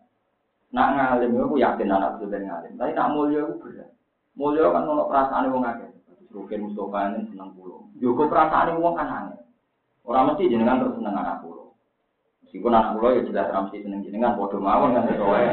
[0.73, 2.73] nak ngalim aku yakin anak itu dari ngalim.
[2.79, 3.89] Tapi nak mulia aku berat.
[4.37, 5.89] Mulia kan nono perasaan wong akeh.
[6.33, 7.87] Rukin Mustafa ini seneng pulau.
[7.97, 9.33] Juga perasaan wong kan.
[10.07, 11.66] Orang mesti jenengan terus seneng anak pulau.
[12.47, 15.51] Meskipun anak pulau ya jelas ramsi seneng jenengan bodoh mawon kan soalnya.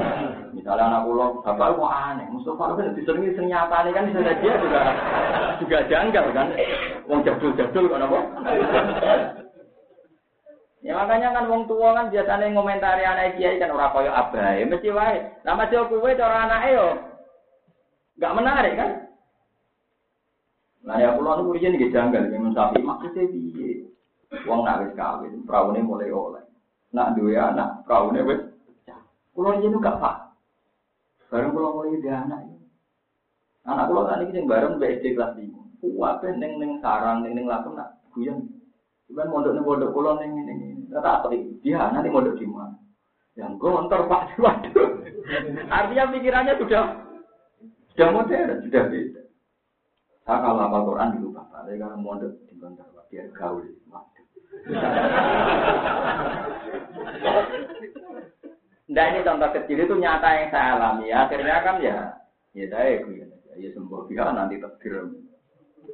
[0.54, 4.54] Misalnya anak pulau bapak kok aneh, Mustafa kan disenengi sering nyata nih kan bisa dia
[4.62, 4.82] juga
[5.58, 6.54] juga janggal kan.
[7.10, 8.18] Wong jadul-jadul kok napa?
[10.86, 14.94] Ya makanya kan wong tua kan biasanya ngomentari anak kiai kan ora koyo abai, mesti
[14.94, 15.18] wae.
[15.42, 16.88] Lah mesti kowe cara anake yo
[18.22, 18.90] enggak menarik kan?
[20.86, 23.82] Nah ya pulau nu kuliah nih janggal, memang sapi maksudnya piye?
[24.46, 26.53] Wong nak wis kawin, praune mulai oleh
[26.94, 28.54] nak dua anak, praune wis
[29.34, 30.30] Kulo itu gak pak.
[31.26, 32.46] Bareng kulo mulai dia anak.
[33.66, 35.58] Anak kulo tadi kita bareng BSD kelas lima.
[35.82, 38.46] Kuwabe neng neng sarang neng neng lakem nak guyon.
[39.10, 40.86] Cuman mondok neng mondok kulo neng neng neng.
[40.94, 41.34] Kata apa
[41.66, 42.78] Dia nanti mondok di mana?
[43.34, 45.02] Yang gontor pak waduh.
[45.66, 46.84] Artinya pikirannya sudah
[47.90, 49.22] sudah modern, sudah beda.
[50.22, 53.66] Saya kalau apa Quran di lupa, tapi kalau mondok di gontor biar gaul.
[58.84, 61.08] Nah ini contoh kecil itu nyata yang saya alami.
[61.08, 61.98] Akhirnya kan ya
[62.54, 63.26] Ya saya ya,
[63.58, 65.10] ya sembuh ya nanti takdir.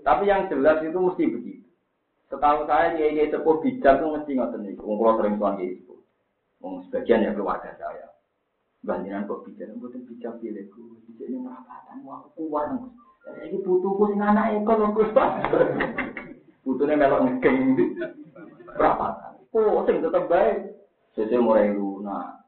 [0.05, 1.65] Tapi yang jelas itu mesti begitu.
[2.29, 4.85] Setahu saya kiai kiai sepuh bijak itu mesti ngoten niku.
[4.85, 6.01] Wong kula sering kiai sepuh.
[6.61, 8.13] Wong sebagian ya keluarga saya.
[8.85, 11.01] Bandingan kok bijak, mboten bijak pilihku.
[11.09, 12.69] Bijak ini merapatan, wah kuat.
[13.41, 15.11] Iki putuku sing anake kok lho Gus.
[16.61, 17.57] Putune melok ngegeng
[18.69, 19.33] perapatan.
[19.57, 20.80] Oh, sing tetep baik.
[21.15, 22.47] Sese mulai lunak.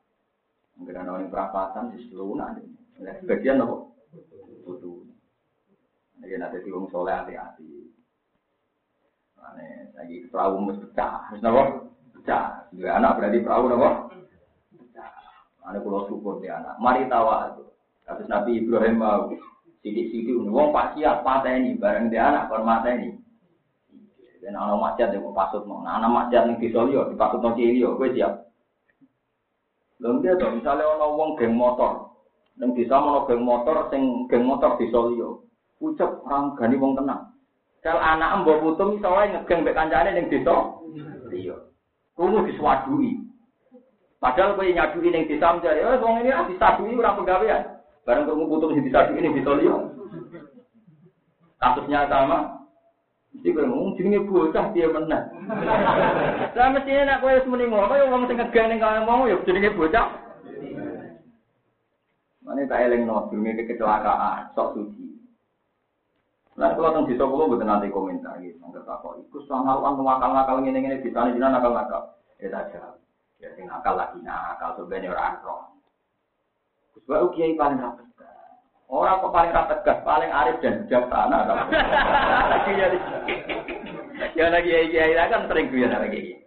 [0.79, 2.63] Mungkin ana yang perapatan di lunak.
[2.99, 3.77] Sebagian apa?
[4.63, 5.03] Putu.
[6.23, 7.91] Ini nanti wong soleh hati-hati.
[9.43, 11.63] Ane, lagi perahu mesti pecah, harus nopo
[12.15, 12.71] pecah.
[12.71, 13.89] Dua anak berarti perahu nopo
[14.79, 15.11] pecah.
[15.67, 16.79] Ane pulau syukur di anak.
[16.79, 17.67] Mari tawa itu.
[18.07, 19.35] Kasus Nabi Ibrahim mau
[19.83, 23.19] sidik-sidik wong pak siap ini bareng di anak kon mata ini.
[24.43, 25.87] Dan anak maksiat yang pasut mau.
[25.87, 28.52] Nah, anak maksiat yang disolio, dipasut mau cilio, gue siap.
[30.03, 32.11] Lalu dia tuh, misalnya orang wong geng motor,
[32.59, 35.47] yang bisa mau geng motor, sing geng motor disolio,
[35.79, 37.33] ucap orang gani wong tenang.
[37.83, 40.55] Sel anak mbok putu misalnya ngegeng mbek kancane ning desa.
[41.35, 41.59] Iya.
[42.15, 43.19] Kudu diswadui.
[44.23, 47.63] Padahal kowe nyadui ning desa mjare, "Oh, wong ini ora disadui ora penggawean."
[48.07, 49.77] Bareng krungu putu sing disadui ning desa liya.
[51.59, 52.62] Kasusnya sama.
[53.33, 55.23] Mesti kowe ngomong jenenge bocah piye meneh.
[56.57, 59.41] Lah mestine nek kowe wis muni ngono ya wong sing ngegeng ning kaya mau ya
[59.49, 60.07] jenenge bocah.
[62.45, 65.13] Mane tak elingno jenenge kecelakaan, sok suci.
[66.53, 69.17] Nah, kalau tentang desa kulo bukan nanti komentar gitu, nggak tahu.
[69.25, 72.03] Iku soal uang nakal nakal ini ini di sana jinak nakal nakal.
[72.37, 72.93] Ya saja.
[73.41, 75.73] Ya sing nakal lagi nakal sebenarnya orang roh.
[76.93, 78.05] Gus Bayu kiai paling rapat.
[78.93, 81.39] Orang kok paling rapat gas, paling arif dan bijaksana.
[84.33, 86.41] Ya lagi kiai kiai kan sering guyon lagi.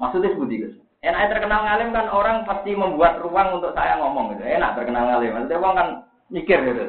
[0.00, 0.74] Maksudnya seperti Gus.
[1.04, 4.46] Enak terkenal ngalim kan orang pasti membuat ruang untuk saya ngomong gitu.
[4.46, 5.34] Enak terkenal ngalim.
[5.34, 5.88] Maksudnya orang kan
[6.32, 6.84] mikir gitu.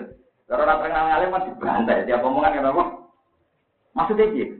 [0.47, 2.83] Kalau orang terkenal ngalim kan dibantai, tiap omongan kan apa?
[3.97, 4.55] Maksudnya gitu.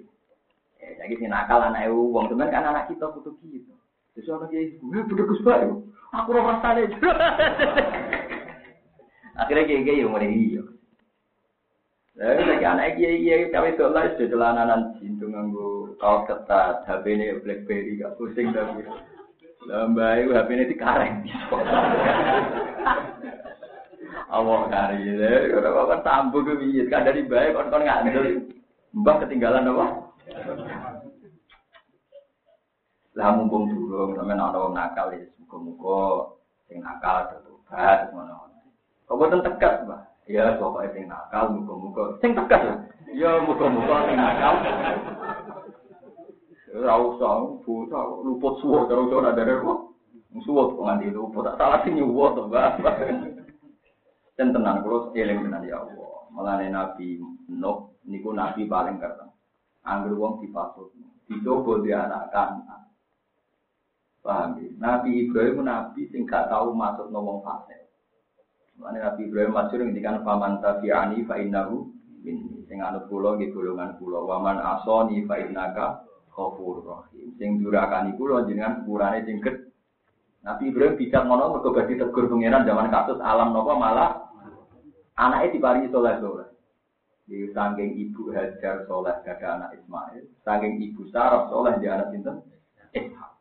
[0.81, 3.71] Ya, jadi si nakal anak ibu, uang teman kan anak kita butuh gitu.
[4.17, 5.43] Terus anak dia ibu, eh bener gus
[6.07, 6.87] aku orang sana
[9.37, 10.63] Akhirnya kayak kayak yang mulai iya.
[12.17, 17.37] Lalu lagi anak kiai kiai kawin dolar sudah celananan cintu nganggu kaos ketat, HP ini
[17.45, 18.81] BlackBerry gak pusing tapi.
[19.69, 21.15] Lambai HP ini dikareng.
[24.27, 28.43] Allah kari ya, kalau kan tambu ke biji, kan dari baik kon nggak ngedel,
[28.91, 29.85] mbak ketinggalan apa?
[33.15, 36.35] Lah mumpung dulu, sampe ana wong nakal ya, muga-muga
[36.67, 38.56] sing nakal tertobat ngono.
[39.07, 40.01] Kok boten tegas, Mbak?
[40.27, 42.79] Ya, pokoknya sing nakal muga-muga sing tegas lah.
[43.15, 44.55] Ya muga-muga sing nakal.
[46.77, 49.79] Ora usah bocah luput suwo karo ora ada kok.
[50.43, 52.83] Suwo kok nganti luput, tak salah sing nyuwo Mbak.
[54.37, 56.29] Dan tenang, kalau eling dengan ya Allah.
[56.29, 57.17] Melane Nabi
[57.49, 59.33] Nuh, niku Nabi paling keren.
[59.81, 60.93] Angger wong dipasut.
[61.25, 62.61] Dicoba dia anak kan.
[64.21, 64.67] Paham ya?
[64.77, 67.86] Nabi Ibrahim Nabi sing tahu masuk nomong fase.
[68.77, 71.89] Melane Nabi Ibrahim masyhur ngendikan paman tabi'ani fa innahu
[72.21, 72.61] minni.
[72.69, 74.21] Sing anut kula nggih golongan kula.
[74.21, 77.33] Waman asoni fa innaka ghafurur rahim.
[77.41, 79.41] Sing durakani kula jenengan sepurane sing
[80.45, 84.27] Nabi Ibrahim bisa ngono mergo badhe tegur pangeran zaman kasus alam nopo malah
[85.17, 86.47] Anaknya diparingi soleh soleh.
[87.25, 92.45] Di saking ibu Hajar soleh gada anak Ismail, saking ibu Sarah soleh di anak sinten
[92.93, 93.36] Ishak.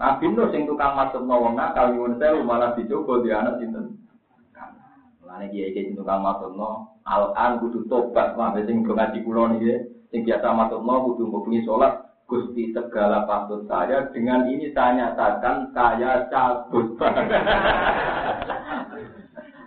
[0.00, 4.00] Nabi Nuh sing tukang masuk wong nakal nyuwun sewu malah dicoba di anak sinten.
[5.20, 9.76] Mulane kiai kiai tukang masuk no, al-an kudu tobat, mah sing ngaji kula niki,
[10.08, 11.92] sing biasa masuk kudu ngobrol sholat,
[12.24, 16.96] Gusti segala patut saya dengan ini saya nyatakan saya cabut.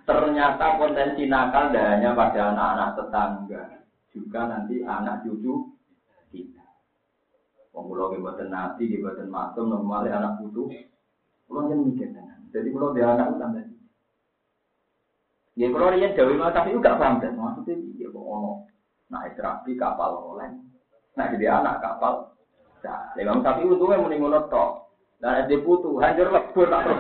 [0.10, 3.64] Ternyata potensi nakal tidak hanya pada anak-anak tetangga,
[4.10, 5.70] juga nanti anak cucu
[6.34, 6.63] kita.
[7.74, 10.70] Pengulo kebuatan nabi, kebuatan matum, normalnya anak putu.
[11.50, 13.66] Kalau yang mikir dengan, jadi kalau dia anak tambah.
[15.54, 18.66] Ya kalau dia jauh mau tapi juga paham dan maksudnya dia kok ono.
[19.10, 20.50] Nah istirapi kapal oleh,
[21.14, 22.34] nah jadi anak kapal.
[22.84, 24.84] Nah, tapi untungnya mending ngono tok.
[25.24, 27.00] Dan SD putu, hancur lebur tak terus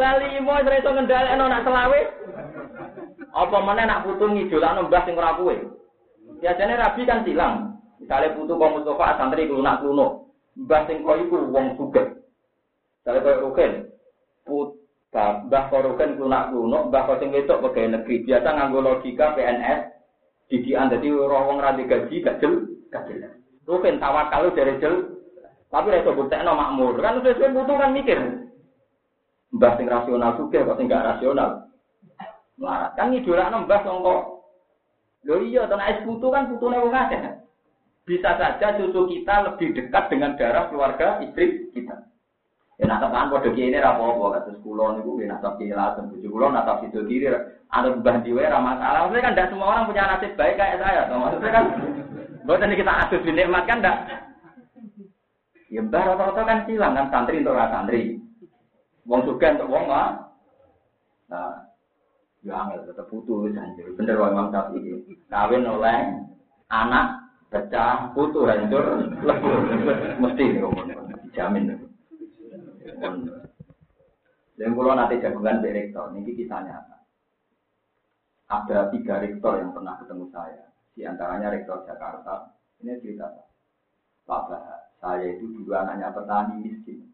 [0.00, 2.00] Lali mau sering iso ngendhalekno nak selawe.
[3.36, 5.60] Apa mana nak putu ngidolakno mbah sing ora kuwe.
[6.40, 7.71] Biasanya rabi kan silang.
[8.02, 10.34] Misalnya putu kok Mustafa santri klunak kluno.
[10.58, 12.18] Mbah sing kok iku wong sugih.
[12.98, 13.72] Misalnya koyo Rukin.
[14.42, 14.82] Put
[15.12, 18.26] Mbah kok Rukin klunak kluno, mbah kok sing wedok pegawai negeri.
[18.26, 19.80] Biasa nganggo logika PNS.
[20.48, 23.32] Didikan dadi wong ra gaji gak jel, gak jelas.
[23.68, 25.20] Rukin tawakal dari jel,
[25.70, 26.96] tapi reso buktekno makmur.
[26.98, 28.18] Kan sesuai butuh kan mikir.
[29.52, 31.70] Mbah sing rasional juga kok sing gak rasional.
[32.56, 34.16] Melarat kan idola mbah songko.
[35.22, 37.41] Lho iya, tanah es putu kan putune wong akeh.
[38.02, 42.10] Bisa saja cucu kita lebih dekat dengan darah keluarga istri kita.
[42.82, 46.50] Ya nak tekan padha kene ra apa-apa kados kula niku nggih nasab kilaten bojo kula
[46.50, 49.06] nasab sido kiri mbah diwe ra masalah.
[49.06, 51.06] Maksudnya kan tidak semua orang punya nasib baik kayak saya.
[51.06, 51.64] Maksudnya kan
[52.50, 53.98] bukan kita asuh dinikmat kan enggak.
[55.70, 58.02] Ya mbah rata-rata kan silang kan santri untuk santri.
[59.06, 60.08] Wong suka untuk wong mah.
[61.30, 61.70] Nah,
[62.42, 63.94] ya angel tetep putu wis anjir.
[63.94, 65.06] Bener wae Imam Syafi'i.
[65.30, 66.18] Kawin oleh
[66.66, 67.21] anak
[67.52, 69.56] pecah putu hancur lebur
[70.24, 70.44] mesti
[71.28, 71.76] dijamin.
[74.56, 76.96] Dan kalau nanti jagungan di rektor, ini kisahnya apa?
[78.52, 80.64] Ada tiga rektor yang pernah ketemu saya.
[80.92, 82.52] Di antaranya rektor Jakarta.
[82.80, 83.26] Ini cerita
[84.28, 84.80] Pak Bahar.
[85.02, 87.10] Saya itu dulu anaknya petani miskin.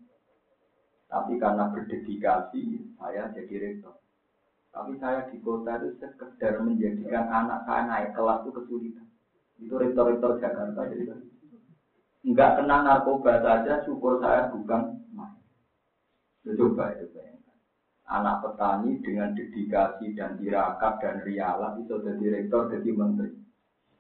[1.09, 3.97] Tapi karena berdedikasi, saya jadi rektor.
[4.69, 9.08] Tapi saya di kota itu sekedar menjadikan anak saya naik kelas itu kesulitan.
[9.59, 10.87] Itu rektor-rektor Jakarta.
[10.87, 11.05] Jadi
[12.27, 14.99] enggak kena narkoba saja, syukur saya bukan
[16.57, 17.57] Coba itu bayangkan.
[18.09, 23.37] Anak petani dengan dedikasi dan tirakat dan rialah itu jadi direktur, jadi menteri.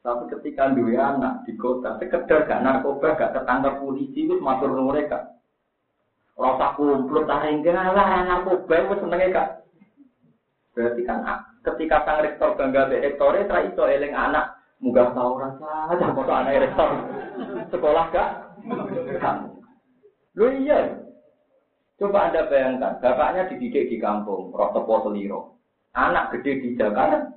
[0.00, 5.36] Tapi ketika dua anak di kota, sekedar gak narkoba, gak tertangkap polisi, itu matur mereka.
[6.38, 9.48] Rasa kumpul, taring lah narkoba, itu senengnya kak.
[10.72, 16.14] Berarti kan ah, ketika sang rektor bangga be rektornya, eling anak, muga tahu rasa, ada
[16.14, 16.90] foto anak rektor.
[17.70, 18.04] Sekolah?
[18.14, 19.52] Kan.
[20.38, 21.08] Lu iya,
[21.98, 25.58] Coba Anda bayangkan, bapaknya dididik di kampung, Rotopo Seliro.
[25.98, 27.34] Anak gede di Jakarta.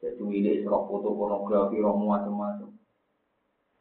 [0.00, 2.72] Jadi ini serok foto pornografi, roh macam-macam.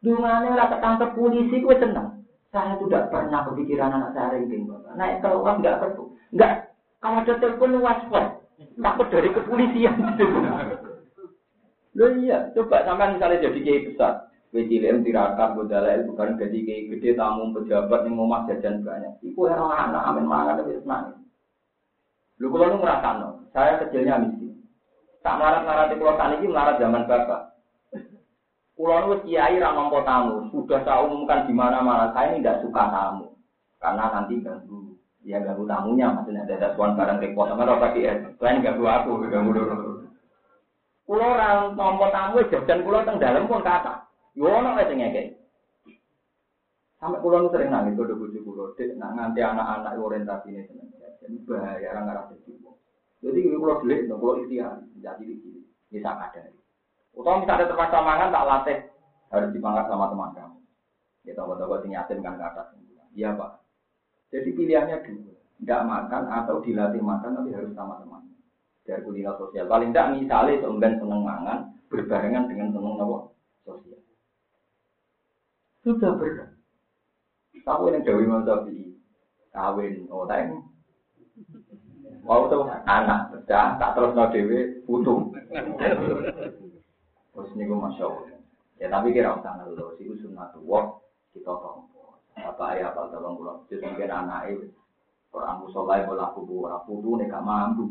[0.03, 2.27] Dungannya lah ketangkep polisi, gue tenang.
[2.51, 4.67] Saya tidak pernah kepikiran anak saya ringking.
[4.99, 6.11] Naik keluar nggak perlu.
[6.35, 6.75] Nggak.
[6.99, 8.43] Kalau ada telepon waspada.
[8.59, 9.95] Takut dari kepolisian.
[11.99, 14.31] Loh iya, coba sama misalnya jadi kiai besar.
[14.55, 19.19] Wecilem tirakat budala bukan jadi kayak gede tamu pejabat yang mau jajan banyak.
[19.21, 21.21] Iku era anak amin mangan tapi senang.
[22.39, 24.63] Lu kalau nu merasa no, saya kecilnya miskin.
[25.21, 27.41] Tak melarat melarat pulau tani ini melarat zaman bapak.
[28.73, 32.15] Pulau nu kiai ramampo tamu, sudah saya umumkan di mana-mana.
[32.15, 33.35] Saya ini tidak suka tamu
[33.77, 34.95] karena nanti ganggu.
[35.27, 38.17] Ya ganggu tamunya, maksudnya ada tuan barang repot sama rasa dia.
[38.39, 39.88] Selain ganggu aku, ganggu dulu.
[41.09, 44.05] Pulau orang nompo tamu jajan pulau teng dalam pun kata.
[44.37, 45.33] Yo ono ae sing ngekek.
[47.01, 50.93] Sampai pulau nu sering nangis kode bojo pulau dek, nak nganti anak-anak orientasi ini seneng.
[51.17, 52.53] Jadi bahaya orang nggak jadi
[53.25, 56.45] Jadi ini pulau delik, pulau istiar, jadi di bisa ada.
[57.17, 58.77] Utama misalnya terpaksa mangan tak latih
[59.33, 60.57] harus dipangkat sama teman kamu.
[61.25, 62.77] Ya tahu-tahu sing yatim kan ke atas.
[63.17, 63.65] Iya pak.
[64.29, 68.29] Jadi pilihannya dua, tidak makan atau dilatih makan tapi harus sama teman.
[68.89, 69.69] Dari kuliner sosial.
[69.69, 73.17] Paling tidak misalnya seumben seneng mangan berbarengan dengan seneng apa?
[73.61, 74.01] Sosial.
[75.85, 76.49] Sudah berat.
[77.61, 78.97] Tahu yang Dewi mau tapi
[79.53, 80.25] kawin, oh
[82.25, 85.33] Mau tuh anak, pecah, tak terus no dewi, putu.
[87.33, 88.37] Terus gue masya Allah.
[88.77, 90.99] Ya tapi kira usah ngeluh, sih sunnah tua,
[91.33, 92.21] kita tompo.
[92.37, 94.67] Apa ayah apa tolong pulang, jadi mungkin anak itu.
[95.33, 97.85] Orang musolai bola kubu, orang putu nih gak mampu.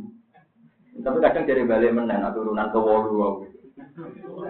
[0.98, 3.46] Tapi kadang jadi balik menen, turunan ke wolu.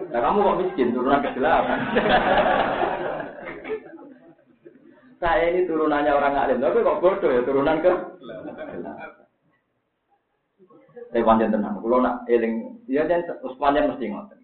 [0.09, 1.79] Nah kamu kok miskin, turunan ke delapan.
[5.19, 7.91] Saya ini turunannya orang alim, tapi kok bodoh ya turunan ke?
[11.11, 13.27] Saya panjang tenang, kalau nak eling, ya dan
[13.59, 14.39] panjang mesti ngotot.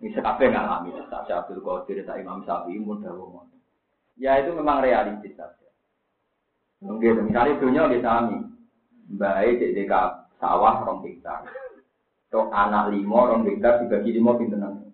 [0.00, 3.44] Ini sekape ngalami, tak Abdul Qadir, tak Imam Syafi'i, pun dahulu
[4.16, 5.68] Ya itu memang realistis saja.
[6.80, 8.40] Mungkin misalnya dunia di sami,
[9.12, 11.44] baik di dekat sawah rong hektar.
[12.32, 14.90] Tok anak limo rong hektar dibagi limo pintenan.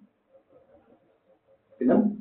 [1.79, 2.19] Pinten?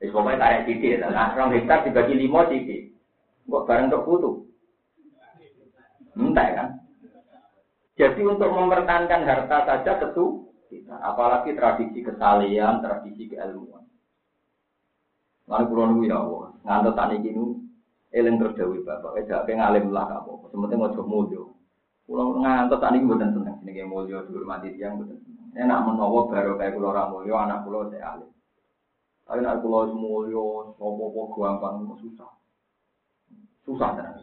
[0.00, 1.12] Wis pokoke tarik titik ya.
[1.12, 2.96] Nah, rong hektar dibagi lima titik.
[3.46, 4.30] Kok bareng tok putu.
[6.16, 6.68] Entah kan?
[7.96, 13.88] Jadi untuk mempertahankan harta saja tentu kita, apalagi tradisi kesalian, tradisi keilmuan.
[15.48, 17.44] Lalu pulau ya Allah, ngantuk tani gini,
[18.14, 21.42] eling terus dewi bapak, ejak pengen ngalim lah kamu, sementing mau coba mulio.
[22.06, 25.46] Pulau ngantuk tani gini bukan seneng, kayak mulio, dihormati tiang bukan seneng.
[25.58, 28.30] Enak menawa baru kayak pulau ramulio, anak pulau saya alim.
[29.26, 32.30] Tapi nak pulau semulio, sopo-sopo gampang susah.
[33.66, 34.22] Susah guys.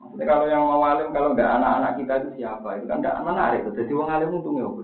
[0.00, 2.80] Maksudnya kalau yang mau alim, kalau nggak anak-anak kita itu siapa?
[2.80, 3.62] Itu kan nggak menarik.
[3.70, 4.82] Jadi wong alim untungnya apa?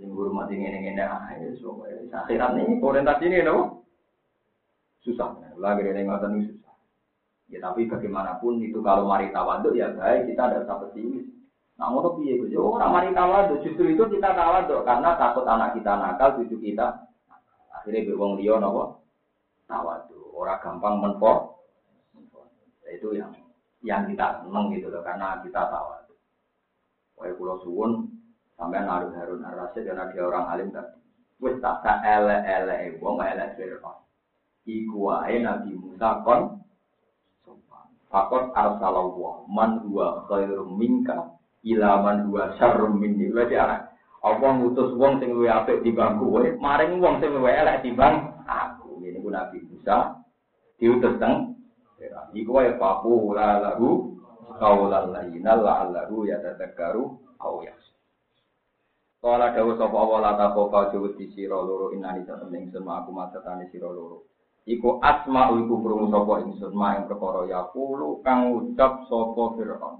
[0.00, 1.48] Yang hormat ini ini ini ah ya
[2.24, 3.84] akhirat ini orientasi ini no
[5.04, 5.36] susah.
[5.56, 6.74] Lagi dari ngatan ini susah.
[7.50, 11.26] Ya tapi bagaimanapun itu kalau mari tawaduk ya baik kita ada usah pesimis.
[11.74, 12.38] Nah ngono piye?
[12.46, 17.10] Ya orang mari tawaduk justru itu kita tawaduk karena takut anak kita nakal, cucu kita
[17.74, 19.02] akhirnya be wong liya napa?
[19.66, 20.30] Tawaduk.
[20.30, 21.58] Ora gampang menpo.
[22.14, 23.34] Nah, itu yang
[23.82, 26.18] yang kita seneng gitu loh karena kita tawaduk.
[27.18, 28.14] Wae kula suwun
[28.54, 31.02] sampean Harun Harun Ar-Rasyid karena dia orang alim tadi.
[31.40, 34.09] Wis tak ele-ele wong elek Fir'aun.
[34.70, 36.62] Iku wae Nabi Musa kon
[38.10, 41.30] Fakot arsalallah man huwa khairum minka
[41.62, 43.30] ila man huwa syarrum minni.
[43.30, 43.86] Berarti ana
[44.18, 48.98] apa ngutus wong sing luwih apik timbang kowe, maring wong sing luwih elek timbang aku.
[49.06, 50.18] Ini ku Nabi Musa
[50.82, 51.54] diutus teng
[52.34, 54.16] Iku wae papu la lahu
[54.56, 57.04] qaulan layyina la'allahu yatadzakkaru
[57.38, 57.94] aw yakhsha.
[59.20, 63.68] Kala dawuh sapa Allah la taqofa jawud di sira loro inani satemene sama aku masatane
[63.68, 64.24] sira loro.
[64.68, 69.96] Iku asma iku krungu sapa ingsun maing perkara ya kulo kang ucap sapa Firaun.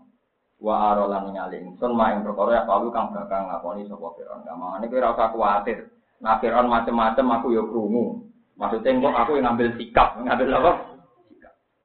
[0.60, 4.40] Wa arolan ningali ingsun maing perkara ya kulo kang bakal ngakoni sapa Firaun.
[4.44, 5.78] Kamane kowe ora usah kuwatir.
[6.20, 8.28] Nah Firaun macem-macem aku ya krungu.
[8.60, 10.20] Maksudnya kok aku yang ngambil sikap?
[10.20, 10.72] Ngambil apa?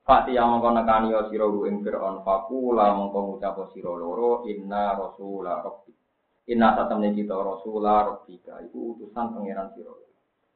[0.06, 2.22] Fati yang mengkau nekani ya siro ing Fir'aun.
[2.22, 5.90] Fakula mengkau ngucap siro loro inna rasula rabbi.
[6.52, 8.62] Inna satamnya kita rasula rabbika.
[8.70, 10.05] Itu utusan pangeran siro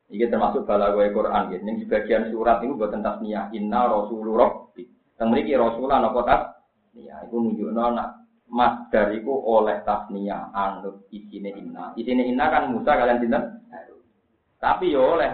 [0.10, 1.58] Ini termasuk balagoe Quran ya.
[1.62, 3.54] Ini sebagian surat itu buat tasniyah.
[3.54, 4.74] Inna Rasulullah.
[4.74, 7.30] Yang memiliki Rasulullah nopo tasniyah.
[7.30, 11.94] Itu nunjukno nak masdar itu oleh tasniyah anut isine inna.
[11.94, 13.44] Isine inna kan Musa kalian sinten?
[14.58, 15.30] Tapi ya oleh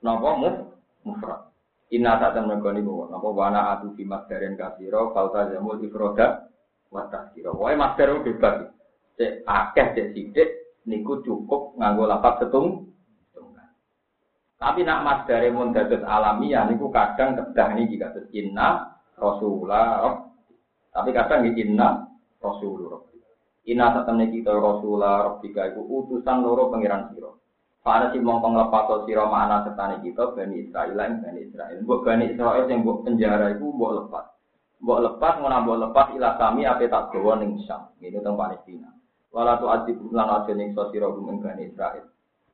[0.00, 0.56] nopo muf
[1.04, 1.52] mufrad.
[1.92, 6.48] Inna saat mereka ini bawa nopo wana atu fi masdarin kasiro falta jamul ifroda
[6.88, 7.52] watas kiro.
[7.60, 8.72] Wah masdar itu bebas.
[9.20, 10.48] Cek akeh cek sidik
[10.88, 12.87] niku cukup nganggo lapat setung
[14.58, 20.18] tapi nak mas dari mundatus alamiah niku kadang kedah nih jika inna Rasulullah
[20.90, 22.02] Tapi kadang di inna
[22.42, 22.98] Rasulullah
[23.68, 27.28] Inna satemne kita Rasulullah Rabbika iku utusan loro pangeran sira.
[27.84, 31.84] Para si mongkong lepato sira mana setane kita Bani Israil lan Bani Israil.
[31.84, 34.24] Mbok Bani Israil sing mbok penjara iku mbok lepas.
[34.80, 37.60] Mbok lepas ngono mbok lepas ila kami ape tak gawa ning.
[38.00, 38.88] Ini teng Palestina.
[39.36, 42.08] Wala tu adib lan aja ning sira Bani Israil.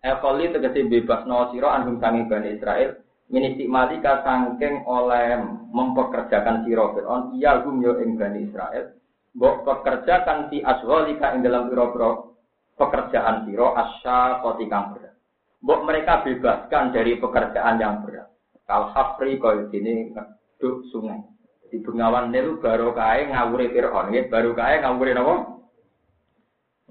[0.04, 3.00] Ekoli tegesi bebas no siro anhum sangi bani Israel.
[3.32, 5.40] Minisik malika sangking oleh
[5.72, 7.40] mempekerjakan siro Fir'aun.
[7.40, 8.92] Iya hum yo ing bani Israel.
[9.32, 12.36] Mbok pekerjakan si asholika ing dalam piro-piro
[12.76, 15.16] pekerjaan siro asya kotikang berat.
[15.64, 18.28] Mbok mereka bebaskan dari pekerjaan yang berat.
[18.68, 21.24] Kal hafri kau sini ngeduk sungai.
[21.72, 24.12] Di bengawan Nil baru kaya ngawuri Fir'aun.
[24.28, 25.34] Baru kaya ngawuri apa?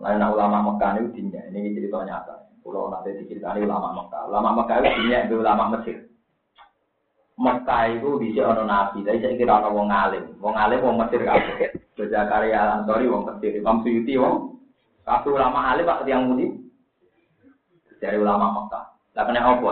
[0.02, 2.53] Lain ulama Mekah ini ini cerita nyata.
[2.64, 4.24] Pulau nanti diceritani ulama Mekah.
[4.32, 5.98] Ulama Mekah itu punya ulama Mesir.
[7.36, 10.24] Mekah itu bisa ono nabi, tapi saya kira ono wong alim.
[10.40, 11.76] Wong alim wong Mesir kabeh.
[12.00, 14.64] Karya Ansori wong Mesir, Imam Suyuti wong
[15.04, 16.48] kabeh ulama alim Pak yang mudi.
[18.00, 18.84] Dari ulama Mekah.
[19.14, 19.72] Lah kena apa?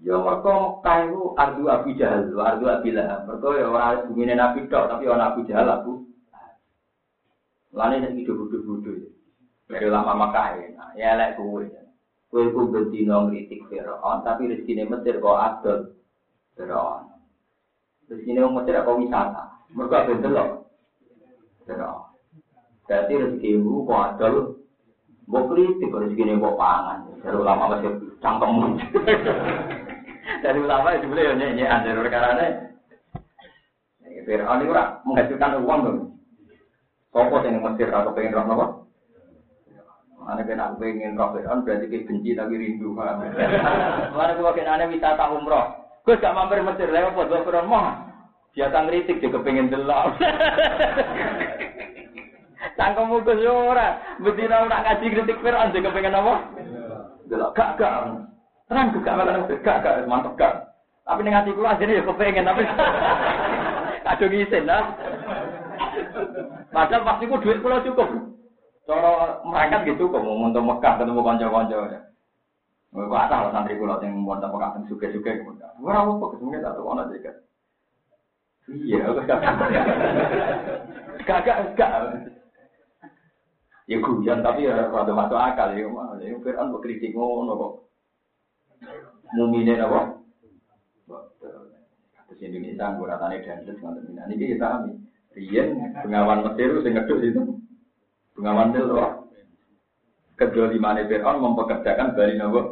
[0.00, 3.28] Ya mereka Mekah itu ardu Abu Jahal, ardu Abi Lahab.
[3.28, 5.92] Mereka ya orang bumi Nabi tok, tapi orang Abu Jahal Abu.
[7.76, 9.12] Lalu ini hidup-hidup-hidup.
[9.68, 11.87] Dari ulama Mekah ya, ya lek kuwe.
[12.28, 15.96] Kue ku bentino ngritik Fir'aun, tapi rezeki Mesir kok adol
[16.52, 17.08] Fir'aun.
[18.04, 19.44] Rezeki Mesir kok wisata.
[19.72, 20.48] Mereka bentel loh.
[21.64, 22.12] Fir'aun.
[22.84, 24.34] Berarti rezeki ibu kok adol.
[25.24, 26.98] Mbok kritik rezeki kok pangan.
[27.24, 28.76] Dari ulama Mesir cangkem.
[30.44, 32.48] Dari ulama itu boleh nyanyi ada perkara ini.
[34.28, 34.72] Fir'aun itu
[35.08, 35.98] menghasilkan uang dong.
[37.08, 38.66] Sopo yang Mesir atau pengen roh nopo?
[40.28, 42.92] Mana kena aku pengen roh Fir'aun berarti kita benci tapi rindu.
[42.92, 43.32] Mana
[44.12, 45.72] kalau kena ada wisata umroh.
[46.04, 48.12] Gue gak mampir Mesir, lewat buat gue Fir'aun mah.
[48.52, 50.12] Biasa ngeritik juga pengen delok.
[52.76, 54.20] Cangkemmu ke ora.
[54.20, 56.34] Betina nak ngaji kritik Fir'aun juga pengen apa?
[57.32, 58.28] Delok gak gak.
[58.68, 60.54] Terang juga malah gak gak mantep gak.
[61.08, 62.68] Tapi ning ati kula ajene ya kepengen tapi
[64.04, 64.92] kadung isin lah.
[66.68, 68.36] Padahal pasti ku duit kula cukup.
[68.88, 72.00] Cara mereka gitu kok mau untuk Mekah ketemu konco-konco ya.
[72.88, 75.52] Kok ada lah santri kula sing mau tempat kasih suke-suke gitu.
[75.84, 77.36] Ora apa kesemene tak ono juga.
[78.68, 79.12] Iya,
[81.28, 81.92] gak gak gak.
[83.84, 85.84] Ya guyon tapi ya rada masuk akal ya.
[86.24, 87.72] Ya Fir'aun kok kritik ngono kok.
[89.36, 90.16] Mumine apa?
[92.32, 94.96] Terus Indonesia ngguratane dan terus ngoten iki kita kami.
[95.36, 97.57] Riyen pengawan Mesir sing ngedus itu.
[98.38, 99.26] Pengaman itu loh.
[100.38, 102.62] Kedua lima Fir'aun mempekerjakan Bani Nabi.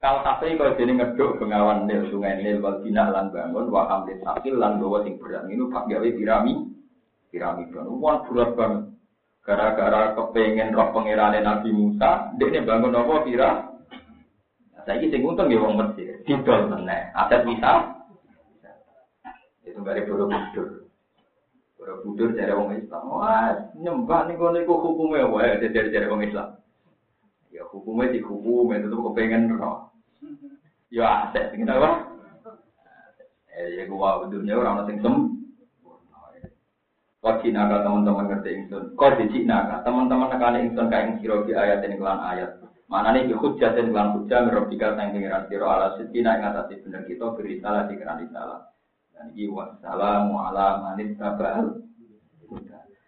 [0.00, 4.24] Kal tafe kau jadi ngeduk bengawan nil sungai nil wal bina lan bangun wa hamlin
[4.24, 5.44] sakil lan bawa sing berat.
[5.44, 6.52] Ini pak gawe pirami
[7.28, 8.82] pirami kan uang berat banget.
[9.44, 13.50] Gara-gara kepengen roh pangerane Nabi Musa dia bangun apa pira
[14.86, 16.24] saya ini untung ya wong Mesir.
[16.24, 17.12] Didol meneh.
[17.12, 17.92] Aset bisa
[19.66, 20.85] itu dari Borobudur
[21.86, 26.58] Borobudur dari wong Islam wah nyembah nih kau niku hukumnya wah dari dari wong Islam
[27.54, 29.86] ya hukumnya di hukum itu tuh kepengen roh
[30.86, 32.14] Ya aset sing apa?
[33.50, 35.14] Eh ya gua dunia orang sing sem.
[37.18, 38.94] Kau Cina teman-teman ngerti ingsun.
[38.94, 42.62] Kau di Cina teman-teman nekane ingsun kain siro di ayat ini kelan ayat.
[42.86, 47.02] Mana nih hujah dan kelan hujah merobika sang pengiran siro ala setina yang atas bener
[47.02, 48.62] kita beri salah di keran salah.
[49.16, 51.80] Dan iki wassalamu ala manit tabal.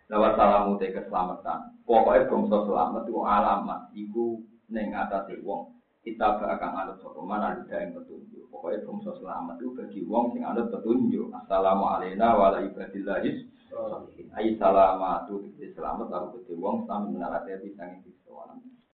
[0.09, 1.85] Lawat salamu te keselamatan.
[1.85, 3.81] Pokoknya bangsa selamat itu alamat.
[3.93, 4.41] Iku
[4.73, 8.49] neng atas wong kita akan anut sopo mana ada yang petunjuk.
[8.49, 11.29] Pokoknya bangsa selamat itu bagi wong sing anut petunjuk.
[11.29, 13.29] Assalamualaikum warahmatullahi
[13.69, 14.33] wabarakatuh.
[14.33, 17.53] Ayi salamatu selamat lalu bagi wong selamat menarate.